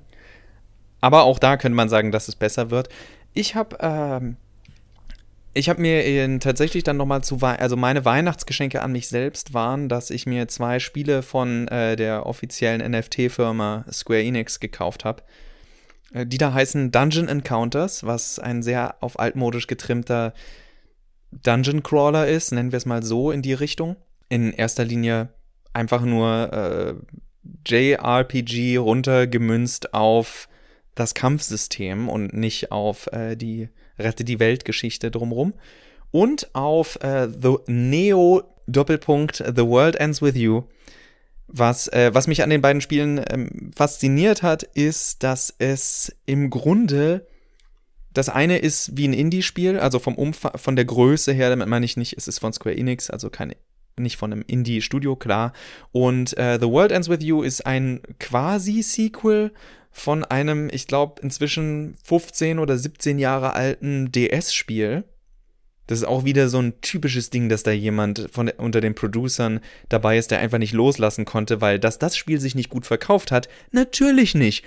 Aber 1.00 1.22
auch 1.22 1.38
da 1.38 1.56
könnte 1.56 1.76
man 1.76 1.88
sagen, 1.88 2.10
dass 2.10 2.26
es 2.26 2.34
besser 2.34 2.72
wird. 2.72 2.88
Ich 3.38 3.54
habe 3.54 3.76
ähm, 3.80 4.36
ich 5.54 5.68
habe 5.68 5.80
mir 5.80 6.40
tatsächlich 6.40 6.82
dann 6.82 6.96
nochmal 6.96 7.22
zu, 7.22 7.36
also 7.36 7.76
meine 7.76 8.04
Weihnachtsgeschenke 8.04 8.82
an 8.82 8.90
mich 8.90 9.06
selbst 9.06 9.54
waren, 9.54 9.88
dass 9.88 10.10
ich 10.10 10.26
mir 10.26 10.48
zwei 10.48 10.80
Spiele 10.80 11.22
von 11.22 11.68
äh, 11.68 11.94
der 11.94 12.26
offiziellen 12.26 12.80
NFT-Firma 12.90 13.84
Square 13.92 14.24
Enix 14.24 14.58
gekauft 14.58 15.04
habe. 15.04 15.22
Äh, 16.12 16.26
die 16.26 16.38
da 16.38 16.52
heißen 16.52 16.90
Dungeon 16.90 17.28
Encounters, 17.28 18.04
was 18.04 18.40
ein 18.40 18.60
sehr 18.64 18.96
auf 19.04 19.20
altmodisch 19.20 19.68
getrimmter 19.68 20.34
Dungeon 21.30 21.84
Crawler 21.84 22.26
ist, 22.26 22.50
nennen 22.50 22.72
wir 22.72 22.76
es 22.78 22.86
mal 22.86 23.04
so 23.04 23.30
in 23.30 23.42
die 23.42 23.54
Richtung. 23.54 23.94
In 24.28 24.52
erster 24.52 24.84
Linie 24.84 25.28
einfach 25.72 26.02
nur 26.02 26.52
äh, 26.52 26.94
JRPG 27.64 28.78
runtergemünzt 28.78 29.94
auf 29.94 30.48
das 30.98 31.14
Kampfsystem 31.14 32.08
und 32.08 32.32
nicht 32.34 32.72
auf 32.72 33.06
äh, 33.12 33.36
die 33.36 33.68
Rette 33.98 34.24
die 34.24 34.38
Welt-Geschichte 34.38 35.10
drumrum. 35.10 35.54
Und 36.10 36.54
auf 36.54 36.98
äh, 37.02 37.28
The 37.28 37.56
Neo 37.66 38.42
Doppelpunkt 38.66 39.36
The 39.36 39.66
World 39.66 39.96
Ends 39.96 40.22
With 40.22 40.36
You. 40.36 40.62
Was, 41.46 41.88
äh, 41.88 42.10
was 42.12 42.26
mich 42.26 42.42
an 42.42 42.50
den 42.50 42.60
beiden 42.60 42.82
Spielen 42.82 43.24
ähm, 43.30 43.70
fasziniert 43.74 44.42
hat, 44.42 44.62
ist, 44.62 45.22
dass 45.22 45.54
es 45.58 46.14
im 46.26 46.50
Grunde 46.50 47.26
das 48.12 48.28
eine 48.28 48.58
ist 48.58 48.96
wie 48.96 49.06
ein 49.06 49.12
Indie-Spiel, 49.12 49.78
also 49.78 49.98
vom 49.98 50.16
Umfang, 50.16 50.58
von 50.58 50.76
der 50.76 50.84
Größe 50.84 51.32
her, 51.32 51.50
damit 51.50 51.68
meine 51.68 51.84
ich 51.84 51.96
nicht, 51.96 52.16
es 52.16 52.26
ist 52.26 52.38
von 52.38 52.52
Square 52.52 52.76
Enix, 52.76 53.10
also 53.10 53.30
kein, 53.30 53.54
nicht 53.96 54.16
von 54.16 54.32
einem 54.32 54.44
Indie-Studio, 54.46 55.14
klar. 55.16 55.52
Und 55.92 56.36
äh, 56.36 56.58
The 56.60 56.68
World 56.68 56.90
Ends 56.90 57.08
With 57.08 57.22
You 57.22 57.42
ist 57.42 57.64
ein 57.64 58.00
quasi-Sequel 58.18 59.52
von 59.98 60.24
einem, 60.24 60.68
ich 60.72 60.86
glaube, 60.86 61.20
inzwischen 61.22 61.96
15 62.04 62.58
oder 62.58 62.78
17 62.78 63.18
Jahre 63.18 63.54
alten 63.54 64.12
DS-Spiel. 64.12 65.04
Das 65.86 66.00
ist 66.00 66.04
auch 66.04 66.24
wieder 66.24 66.48
so 66.48 66.58
ein 66.58 66.80
typisches 66.82 67.30
Ding, 67.30 67.48
dass 67.48 67.62
da 67.62 67.70
jemand 67.70 68.28
von 68.30 68.50
unter 68.58 68.80
den 68.80 68.94
Producern 68.94 69.60
dabei 69.88 70.18
ist, 70.18 70.30
der 70.30 70.40
einfach 70.40 70.58
nicht 70.58 70.74
loslassen 70.74 71.24
konnte, 71.24 71.60
weil 71.60 71.78
dass 71.78 71.98
das 71.98 72.16
Spiel 72.16 72.38
sich 72.40 72.54
nicht 72.54 72.68
gut 72.68 72.86
verkauft 72.86 73.32
hat, 73.32 73.48
natürlich 73.72 74.34
nicht. 74.34 74.64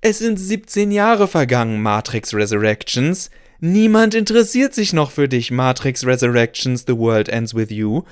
Es 0.00 0.18
sind 0.18 0.36
17 0.36 0.90
Jahre 0.90 1.28
vergangen, 1.28 1.80
Matrix 1.80 2.34
Resurrections. 2.34 3.30
Niemand 3.60 4.14
interessiert 4.14 4.74
sich 4.74 4.92
noch 4.92 5.12
für 5.12 5.28
dich, 5.28 5.50
Matrix 5.50 6.04
Resurrections, 6.04 6.84
The 6.86 6.98
World 6.98 7.28
Ends 7.28 7.54
With 7.54 7.70
You. 7.70 8.02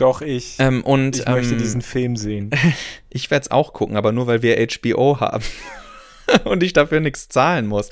Doch, 0.00 0.22
ich. 0.22 0.56
Ähm, 0.58 0.82
und, 0.82 1.18
ich 1.18 1.26
möchte 1.26 1.52
ähm, 1.52 1.58
diesen 1.58 1.82
Film 1.82 2.16
sehen. 2.16 2.50
ich 3.10 3.30
werde 3.30 3.44
es 3.44 3.50
auch 3.50 3.74
gucken, 3.74 3.96
aber 3.96 4.12
nur 4.12 4.26
weil 4.26 4.42
wir 4.42 4.56
HBO 4.66 5.20
haben 5.20 5.44
und 6.44 6.62
ich 6.62 6.72
dafür 6.72 7.00
nichts 7.00 7.28
zahlen 7.28 7.66
muss. 7.66 7.90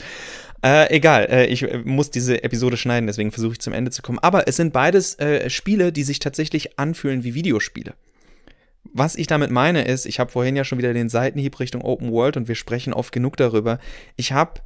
Äh, 0.64 0.90
egal, 0.94 1.28
äh, 1.30 1.46
ich 1.46 1.62
äh, 1.62 1.82
muss 1.84 2.10
diese 2.10 2.42
Episode 2.42 2.78
schneiden, 2.78 3.06
deswegen 3.06 3.30
versuche 3.30 3.52
ich 3.52 3.60
zum 3.60 3.74
Ende 3.74 3.90
zu 3.90 4.00
kommen. 4.00 4.18
Aber 4.20 4.48
es 4.48 4.56
sind 4.56 4.72
beides 4.72 5.18
äh, 5.18 5.50
Spiele, 5.50 5.92
die 5.92 6.02
sich 6.02 6.18
tatsächlich 6.18 6.78
anfühlen 6.78 7.24
wie 7.24 7.34
Videospiele. 7.34 7.94
Was 8.84 9.14
ich 9.14 9.26
damit 9.26 9.50
meine 9.50 9.84
ist, 9.84 10.06
ich 10.06 10.18
habe 10.18 10.32
vorhin 10.32 10.56
ja 10.56 10.64
schon 10.64 10.78
wieder 10.78 10.94
den 10.94 11.10
Seitenhieb 11.10 11.60
Richtung 11.60 11.82
Open 11.82 12.10
World 12.10 12.38
und 12.38 12.48
wir 12.48 12.54
sprechen 12.54 12.94
oft 12.94 13.12
genug 13.12 13.36
darüber. 13.36 13.78
Ich 14.16 14.32
habe 14.32 14.62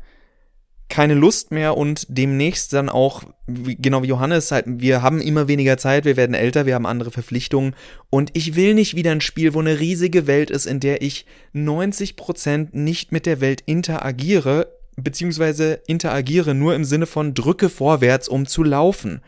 keine 0.92 1.14
Lust 1.14 1.52
mehr 1.52 1.78
und 1.78 2.04
demnächst 2.10 2.74
dann 2.74 2.90
auch, 2.90 3.22
genau 3.46 4.02
wie 4.02 4.08
Johannes, 4.08 4.52
halt, 4.52 4.66
wir 4.66 5.00
haben 5.00 5.22
immer 5.22 5.48
weniger 5.48 5.78
Zeit, 5.78 6.04
wir 6.04 6.18
werden 6.18 6.34
älter, 6.34 6.66
wir 6.66 6.74
haben 6.74 6.84
andere 6.84 7.10
Verpflichtungen 7.10 7.74
und 8.10 8.28
ich 8.34 8.56
will 8.56 8.74
nicht 8.74 8.94
wieder 8.94 9.10
ein 9.10 9.22
Spiel, 9.22 9.54
wo 9.54 9.60
eine 9.60 9.80
riesige 9.80 10.26
Welt 10.26 10.50
ist, 10.50 10.66
in 10.66 10.80
der 10.80 11.00
ich 11.00 11.24
90% 11.54 12.68
nicht 12.72 13.10
mit 13.10 13.24
der 13.24 13.40
Welt 13.40 13.62
interagiere, 13.64 14.68
beziehungsweise 14.96 15.80
interagiere 15.86 16.54
nur 16.54 16.74
im 16.74 16.84
Sinne 16.84 17.06
von 17.06 17.32
drücke 17.32 17.70
vorwärts, 17.70 18.28
um 18.28 18.44
zu 18.44 18.62
laufen. 18.62 19.22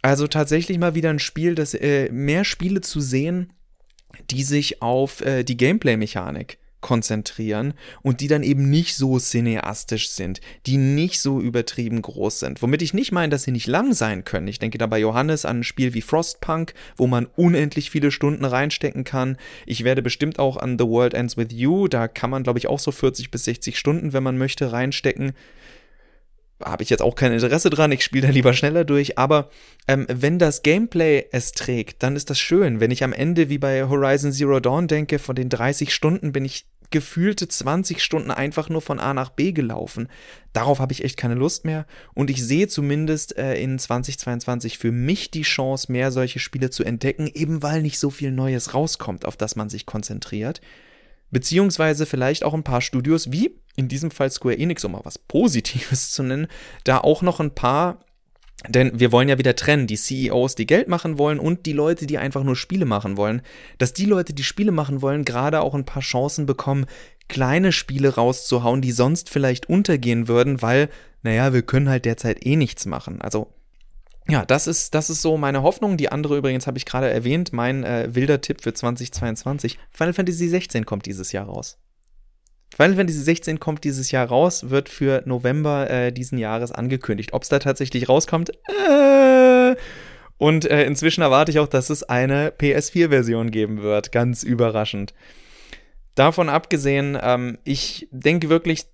Also 0.00 0.26
tatsächlich 0.26 0.78
mal 0.78 0.94
wieder 0.94 1.10
ein 1.10 1.18
Spiel, 1.18 1.54
das 1.54 1.74
äh, 1.74 2.10
mehr 2.10 2.46
Spiele 2.46 2.80
zu 2.80 3.02
sehen, 3.02 3.52
die 4.30 4.42
sich 4.42 4.80
auf 4.80 5.20
äh, 5.20 5.44
die 5.44 5.58
Gameplay-Mechanik 5.58 6.56
konzentrieren 6.80 7.74
und 8.02 8.20
die 8.20 8.28
dann 8.28 8.42
eben 8.42 8.70
nicht 8.70 8.96
so 8.96 9.18
cineastisch 9.18 10.10
sind, 10.10 10.40
die 10.66 10.76
nicht 10.76 11.20
so 11.20 11.40
übertrieben 11.40 12.02
groß 12.02 12.40
sind. 12.40 12.62
Womit 12.62 12.82
ich 12.82 12.94
nicht 12.94 13.12
meine, 13.12 13.30
dass 13.30 13.42
sie 13.42 13.50
nicht 13.50 13.66
lang 13.66 13.92
sein 13.94 14.24
können. 14.24 14.48
Ich 14.48 14.58
denke 14.58 14.78
da 14.78 14.86
bei 14.86 14.98
Johannes 14.98 15.44
an 15.44 15.60
ein 15.60 15.64
Spiel 15.64 15.94
wie 15.94 16.02
Frostpunk, 16.02 16.74
wo 16.96 17.06
man 17.06 17.26
unendlich 17.36 17.90
viele 17.90 18.10
Stunden 18.10 18.44
reinstecken 18.44 19.04
kann. 19.04 19.36
Ich 19.66 19.84
werde 19.84 20.02
bestimmt 20.02 20.38
auch 20.38 20.56
an 20.56 20.78
The 20.78 20.86
World 20.86 21.14
Ends 21.14 21.36
With 21.36 21.48
You, 21.50 21.88
da 21.88 22.08
kann 22.08 22.30
man 22.30 22.42
glaube 22.42 22.58
ich 22.58 22.68
auch 22.68 22.78
so 22.78 22.92
40 22.92 23.30
bis 23.30 23.44
60 23.44 23.78
Stunden, 23.78 24.12
wenn 24.12 24.22
man 24.22 24.38
möchte, 24.38 24.72
reinstecken 24.72 25.32
habe 26.64 26.82
ich 26.82 26.90
jetzt 26.90 27.02
auch 27.02 27.14
kein 27.14 27.32
Interesse 27.32 27.70
dran, 27.70 27.92
ich 27.92 28.02
spiele 28.02 28.26
da 28.28 28.32
lieber 28.32 28.52
schneller 28.52 28.84
durch, 28.84 29.18
aber 29.18 29.50
ähm, 29.86 30.06
wenn 30.08 30.38
das 30.38 30.62
Gameplay 30.62 31.26
es 31.30 31.52
trägt, 31.52 32.02
dann 32.02 32.16
ist 32.16 32.30
das 32.30 32.38
schön. 32.38 32.80
Wenn 32.80 32.90
ich 32.90 33.04
am 33.04 33.12
Ende 33.12 33.48
wie 33.48 33.58
bei 33.58 33.88
Horizon 33.88 34.32
Zero 34.32 34.60
Dawn 34.60 34.88
denke, 34.88 35.18
von 35.18 35.36
den 35.36 35.48
30 35.48 35.94
Stunden 35.94 36.32
bin 36.32 36.44
ich 36.44 36.66
gefühlte 36.90 37.46
20 37.46 38.02
Stunden 38.02 38.30
einfach 38.30 38.68
nur 38.68 38.80
von 38.80 38.98
A 38.98 39.12
nach 39.12 39.30
B 39.30 39.52
gelaufen. 39.52 40.08
Darauf 40.52 40.78
habe 40.78 40.92
ich 40.92 41.04
echt 41.04 41.16
keine 41.16 41.34
Lust 41.34 41.64
mehr 41.64 41.86
und 42.14 42.30
ich 42.30 42.42
sehe 42.42 42.68
zumindest 42.68 43.36
äh, 43.36 43.60
in 43.60 43.78
2022 43.78 44.78
für 44.78 44.90
mich 44.90 45.30
die 45.30 45.42
Chance, 45.42 45.92
mehr 45.92 46.10
solche 46.10 46.38
Spiele 46.38 46.70
zu 46.70 46.84
entdecken, 46.84 47.30
eben 47.32 47.62
weil 47.62 47.82
nicht 47.82 47.98
so 47.98 48.10
viel 48.10 48.32
Neues 48.32 48.74
rauskommt, 48.74 49.26
auf 49.26 49.36
das 49.36 49.54
man 49.54 49.68
sich 49.68 49.86
konzentriert. 49.86 50.60
Beziehungsweise 51.30 52.06
vielleicht 52.06 52.42
auch 52.42 52.54
ein 52.54 52.64
paar 52.64 52.80
Studios, 52.80 53.30
wie 53.30 53.60
in 53.78 53.86
diesem 53.88 54.10
Fall 54.10 54.30
Square 54.30 54.58
Enix, 54.58 54.84
um 54.84 54.92
mal 54.92 55.04
was 55.04 55.18
Positives 55.18 56.10
zu 56.10 56.24
nennen, 56.24 56.48
da 56.84 56.98
auch 56.98 57.22
noch 57.22 57.40
ein 57.40 57.54
paar 57.54 58.00
denn 58.66 58.98
wir 58.98 59.12
wollen 59.12 59.28
ja 59.28 59.38
wieder 59.38 59.54
trennen, 59.54 59.86
die 59.86 59.96
CEOs, 59.96 60.56
die 60.56 60.66
Geld 60.66 60.88
machen 60.88 61.16
wollen 61.16 61.38
und 61.38 61.64
die 61.64 61.72
Leute, 61.72 62.06
die 62.08 62.18
einfach 62.18 62.42
nur 62.42 62.56
Spiele 62.56 62.86
machen 62.86 63.16
wollen. 63.16 63.42
Dass 63.78 63.92
die 63.92 64.04
Leute, 64.04 64.34
die 64.34 64.42
Spiele 64.42 64.72
machen 64.72 65.00
wollen, 65.00 65.24
gerade 65.24 65.60
auch 65.60 65.74
ein 65.74 65.84
paar 65.84 66.02
Chancen 66.02 66.44
bekommen, 66.44 66.86
kleine 67.28 67.70
Spiele 67.70 68.16
rauszuhauen, 68.16 68.80
die 68.82 68.90
sonst 68.90 69.30
vielleicht 69.30 69.68
untergehen 69.68 70.26
würden, 70.26 70.60
weil, 70.60 70.88
naja, 71.22 71.52
wir 71.52 71.62
können 71.62 71.88
halt 71.88 72.04
derzeit 72.04 72.44
eh 72.44 72.56
nichts 72.56 72.84
machen. 72.84 73.20
Also 73.20 73.46
ja, 74.28 74.44
das 74.44 74.66
ist, 74.66 74.92
das 74.92 75.08
ist 75.08 75.22
so 75.22 75.36
meine 75.36 75.62
Hoffnung. 75.62 75.96
Die 75.96 76.10
andere 76.10 76.36
übrigens 76.36 76.66
habe 76.66 76.78
ich 76.78 76.84
gerade 76.84 77.08
erwähnt, 77.08 77.52
mein 77.52 77.84
äh, 77.84 78.08
wilder 78.12 78.40
Tipp 78.40 78.60
für 78.60 78.74
2022. 78.74 79.78
Final 79.92 80.14
Fantasy 80.14 80.48
16 80.48 80.84
kommt 80.84 81.06
dieses 81.06 81.30
Jahr 81.30 81.46
raus. 81.46 81.78
Final 82.76 82.96
Fantasy 82.96 83.20
16 83.20 83.60
kommt 83.60 83.84
dieses 83.84 84.10
Jahr 84.10 84.28
raus, 84.28 84.70
wird 84.70 84.88
für 84.88 85.22
November 85.24 85.90
äh, 85.90 86.12
diesen 86.12 86.38
Jahres 86.38 86.70
angekündigt. 86.70 87.32
Ob 87.32 87.42
es 87.42 87.48
da 87.48 87.58
tatsächlich 87.58 88.08
rauskommt, 88.08 88.50
äh, 88.50 89.74
und 90.38 90.70
äh, 90.70 90.84
inzwischen 90.84 91.22
erwarte 91.22 91.50
ich 91.50 91.58
auch, 91.58 91.66
dass 91.66 91.90
es 91.90 92.04
eine 92.04 92.50
PS4-Version 92.50 93.50
geben 93.50 93.82
wird. 93.82 94.12
Ganz 94.12 94.44
überraschend. 94.44 95.12
Davon 96.14 96.48
abgesehen, 96.48 97.18
ähm, 97.20 97.58
ich 97.64 98.08
denke 98.12 98.48
wirklich, 98.48 98.86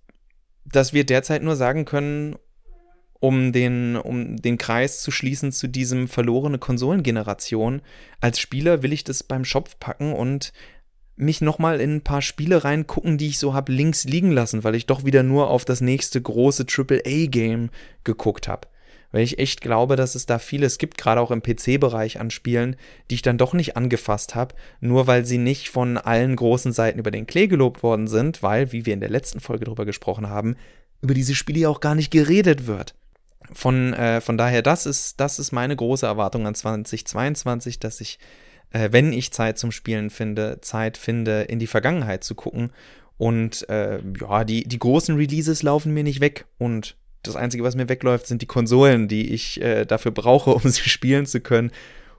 dass 0.65 0.95
wir 0.95 1.05
derzeit 1.05 1.43
nur 1.43 1.57
sagen 1.57 1.85
können, 1.85 2.37
um 3.21 3.53
den, 3.53 3.97
um 3.97 4.37
den 4.37 4.59
Kreis 4.59 5.01
zu 5.01 5.11
schließen 5.11 5.53
zu 5.53 5.67
diesem 5.67 6.09
verlorene 6.09 6.59
Konsolengeneration. 6.59 7.83
Als 8.21 8.41
Spieler 8.41 8.83
will 8.83 8.93
ich 8.93 9.05
das 9.05 9.23
beim 9.23 9.45
Schopf 9.45 9.79
packen 9.79 10.13
und 10.13 10.53
mich 11.17 11.41
nochmal 11.41 11.81
in 11.81 11.97
ein 11.97 12.01
paar 12.01 12.23
Spiele 12.23 12.65
reingucken, 12.65 13.19
die 13.19 13.29
ich 13.29 13.39
so 13.39 13.55
habe 13.55 13.73
links 13.73 14.05
liegen 14.05 14.33
lassen, 14.33 14.65
weil 14.65 14.75
ich 14.75 14.87
doch 14.87 15.05
wieder 15.05 15.23
nur 15.23 15.49
auf 15.49 15.65
das 15.65 15.81
nächste 15.81 16.21
große 16.21 16.67
AAA-Game 16.69 17.71
geguckt 18.03 18.49
habe. 18.49 18.69
Weil 19.13 19.23
ich 19.23 19.39
echt 19.39 19.61
glaube, 19.61 19.95
dass 19.95 20.17
es 20.17 20.27
da 20.27 20.41
vieles 20.41 20.77
gibt, 20.77 20.99
gerade 20.99 21.21
auch 21.21 21.31
im 21.31 21.41
PC-Bereich 21.41 22.19
an 22.19 22.33
Spielen, 22.33 22.75
die 23.11 23.15
ich 23.15 23.23
dann 23.23 23.39
doch 23.39 23.53
nicht 23.53 23.77
angefasst 23.77 24.35
habe, 24.35 24.57
nur 24.81 25.07
weil 25.07 25.25
sie 25.25 25.39
nicht 25.39 25.69
von 25.69 25.99
allen 25.99 26.35
großen 26.35 26.73
Seiten 26.73 26.99
über 26.99 27.13
den 27.13 27.29
Klee 27.29 27.47
gelobt 27.47 27.85
worden 27.85 28.09
sind, 28.09 28.43
weil, 28.43 28.73
wie 28.73 28.87
wir 28.87 28.95
in 28.95 28.99
der 28.99 29.11
letzten 29.11 29.39
Folge 29.39 29.67
drüber 29.67 29.85
gesprochen 29.85 30.29
haben, 30.29 30.57
über 31.01 31.15
diese 31.15 31.37
Spiele 31.37 31.61
ja 31.61 31.69
auch 31.69 31.79
gar 31.79 31.95
nicht 31.95 32.11
geredet 32.11 32.67
wird. 32.67 32.97
Von, 33.53 33.93
äh, 33.93 34.21
von 34.21 34.37
daher, 34.37 34.63
das 34.63 34.85
ist, 34.85 35.21
das 35.21 35.39
ist 35.39 35.53
meine 35.53 35.77
große 35.77 36.07
Erwartung 36.07 36.47
an 36.49 36.57
2022, 36.57 37.79
dass 37.79 38.01
ich, 38.01 38.19
äh, 38.75 38.93
wenn 38.93 39.13
ich 39.13 39.33
Zeit 39.33 39.57
zum 39.57 39.71
Spielen 39.71 40.11
finde, 40.11 40.59
Zeit 40.61 40.99
finde, 40.99 41.43
in 41.43 41.59
die 41.61 41.69
Vergangenheit 41.69 42.25
zu 42.25 42.35
gucken. 42.35 42.71
Und 43.17 43.69
äh, 43.69 44.01
ja, 44.21 44.45
die, 44.45 44.65
die 44.65 44.79
großen 44.79 45.17
Releases 45.17 45.63
laufen 45.63 45.95
mir 45.95 46.03
nicht 46.03 46.21
weg. 46.21 46.47
Und 46.59 46.97
das 47.23 47.37
Einzige, 47.37 47.63
was 47.63 47.77
mir 47.77 47.89
wegläuft, 47.89 48.27
sind 48.27 48.43
die 48.43 48.47
Konsolen, 48.47 49.07
die 49.07 49.33
ich 49.33 49.63
äh, 49.63 49.85
dafür 49.85 50.11
brauche, 50.11 50.51
um 50.55 50.63
sie 50.63 50.89
spielen 50.89 51.25
zu 51.25 51.41
können. 51.41 51.71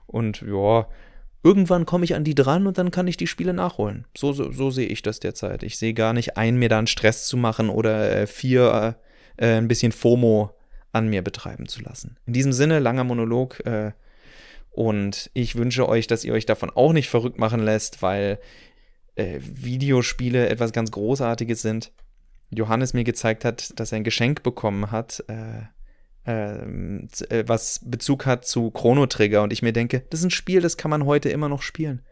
Und 0.06 0.40
ja, 0.40 0.86
irgendwann 1.42 1.84
komme 1.84 2.04
ich 2.04 2.14
an 2.14 2.24
die 2.24 2.34
dran 2.34 2.66
und 2.66 2.78
dann 2.78 2.90
kann 2.90 3.06
ich 3.06 3.18
die 3.18 3.26
Spiele 3.26 3.52
nachholen. 3.52 4.06
So, 4.16 4.32
so, 4.32 4.50
so 4.50 4.70
sehe 4.70 4.88
ich 4.88 5.02
das 5.02 5.20
derzeit. 5.20 5.62
Ich 5.62 5.76
sehe 5.76 5.92
gar 5.92 6.14
nicht 6.14 6.38
ein, 6.38 6.56
mir 6.56 6.70
da 6.70 6.78
einen 6.78 6.86
Stress 6.86 7.26
zu 7.26 7.36
machen 7.36 7.68
oder 7.68 8.10
äh, 8.22 8.26
vier 8.26 8.96
äh, 9.36 9.58
ein 9.58 9.68
bisschen 9.68 9.92
FOMO 9.92 10.52
an 10.92 11.08
mir 11.08 11.20
betreiben 11.20 11.68
zu 11.68 11.82
lassen. 11.82 12.16
In 12.24 12.32
diesem 12.32 12.54
Sinne, 12.54 12.78
langer 12.78 13.04
Monolog. 13.04 13.60
Äh, 13.66 13.92
und 14.76 15.30
ich 15.32 15.56
wünsche 15.56 15.88
euch, 15.88 16.06
dass 16.06 16.22
ihr 16.22 16.34
euch 16.34 16.44
davon 16.44 16.68
auch 16.68 16.92
nicht 16.92 17.08
verrückt 17.08 17.38
machen 17.38 17.60
lässt, 17.60 18.02
weil 18.02 18.38
äh, 19.14 19.38
Videospiele 19.40 20.50
etwas 20.50 20.72
ganz 20.72 20.90
Großartiges 20.90 21.62
sind. 21.62 21.92
Johannes 22.50 22.92
mir 22.92 23.02
gezeigt 23.02 23.46
hat, 23.46 23.80
dass 23.80 23.92
er 23.92 23.96
ein 23.96 24.04
Geschenk 24.04 24.42
bekommen 24.42 24.90
hat, 24.90 25.24
äh, 25.28 25.62
ähm, 26.26 27.08
äh, 27.30 27.44
was 27.46 27.80
Bezug 27.86 28.26
hat 28.26 28.44
zu 28.44 28.70
Chrono 28.70 29.06
Trigger 29.06 29.42
und 29.42 29.52
ich 29.52 29.62
mir 29.62 29.72
denke, 29.72 30.02
das 30.10 30.20
ist 30.20 30.26
ein 30.26 30.30
Spiel, 30.30 30.60
das 30.60 30.76
kann 30.76 30.90
man 30.90 31.06
heute 31.06 31.30
immer 31.30 31.48
noch 31.48 31.62
spielen. 31.62 32.02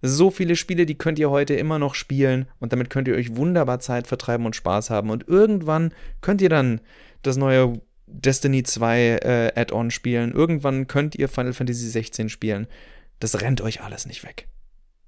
So 0.00 0.32
viele 0.32 0.56
Spiele, 0.56 0.86
die 0.86 0.98
könnt 0.98 1.20
ihr 1.20 1.30
heute 1.30 1.54
immer 1.54 1.78
noch 1.78 1.94
spielen 1.94 2.48
und 2.58 2.72
damit 2.72 2.90
könnt 2.90 3.06
ihr 3.06 3.14
euch 3.14 3.36
wunderbar 3.36 3.78
Zeit 3.78 4.08
vertreiben 4.08 4.44
und 4.44 4.56
Spaß 4.56 4.90
haben 4.90 5.10
und 5.10 5.28
irgendwann 5.28 5.94
könnt 6.20 6.42
ihr 6.42 6.48
dann 6.48 6.80
das 7.22 7.36
neue 7.36 7.80
Destiny 8.06 8.62
2 8.62 9.00
äh, 9.00 9.52
Add-on 9.54 9.90
spielen, 9.90 10.32
irgendwann 10.32 10.86
könnt 10.86 11.14
ihr 11.14 11.28
Final 11.28 11.52
Fantasy 11.52 11.88
16 11.88 12.28
spielen. 12.28 12.66
Das 13.20 13.40
rennt 13.40 13.60
euch 13.60 13.82
alles 13.82 14.06
nicht 14.06 14.24
weg. 14.24 14.48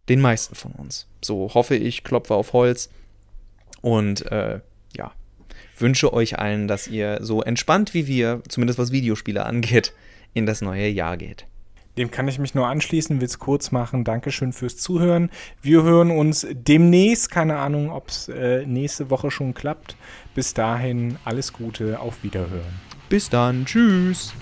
Den 0.08 0.20
meisten 0.20 0.54
von 0.54 0.72
uns. 0.72 1.08
So 1.22 1.52
hoffe 1.54 1.76
ich, 1.76 2.04
klopfe 2.04 2.34
auf 2.34 2.52
Holz 2.52 2.90
und 3.80 4.30
äh, 4.30 4.60
ja, 4.96 5.12
wünsche 5.78 6.12
euch 6.12 6.38
allen, 6.38 6.68
dass 6.68 6.88
ihr 6.88 7.18
so 7.22 7.42
entspannt 7.42 7.94
wie 7.94 8.06
wir, 8.06 8.42
zumindest 8.48 8.78
was 8.78 8.92
Videospiele 8.92 9.44
angeht, 9.44 9.92
in 10.32 10.46
das 10.46 10.60
neue 10.60 10.88
Jahr 10.88 11.16
geht. 11.16 11.46
Dem 11.96 12.10
kann 12.10 12.26
ich 12.26 12.40
mich 12.40 12.54
nur 12.54 12.66
anschließen, 12.66 13.20
will 13.20 13.26
es 13.26 13.38
kurz 13.38 13.70
machen. 13.70 14.02
Dankeschön 14.02 14.52
fürs 14.52 14.76
Zuhören. 14.76 15.30
Wir 15.62 15.84
hören 15.84 16.10
uns 16.10 16.46
demnächst, 16.50 17.30
keine 17.30 17.58
Ahnung, 17.58 17.90
ob 17.90 18.08
es 18.08 18.28
äh, 18.28 18.66
nächste 18.66 19.10
Woche 19.10 19.30
schon 19.30 19.54
klappt. 19.54 19.96
Bis 20.34 20.54
dahin 20.54 21.16
alles 21.24 21.52
Gute, 21.52 22.00
auf 22.00 22.22
Wiederhören. 22.22 22.80
Bis 23.08 23.30
dann, 23.30 23.64
tschüss. 23.64 24.32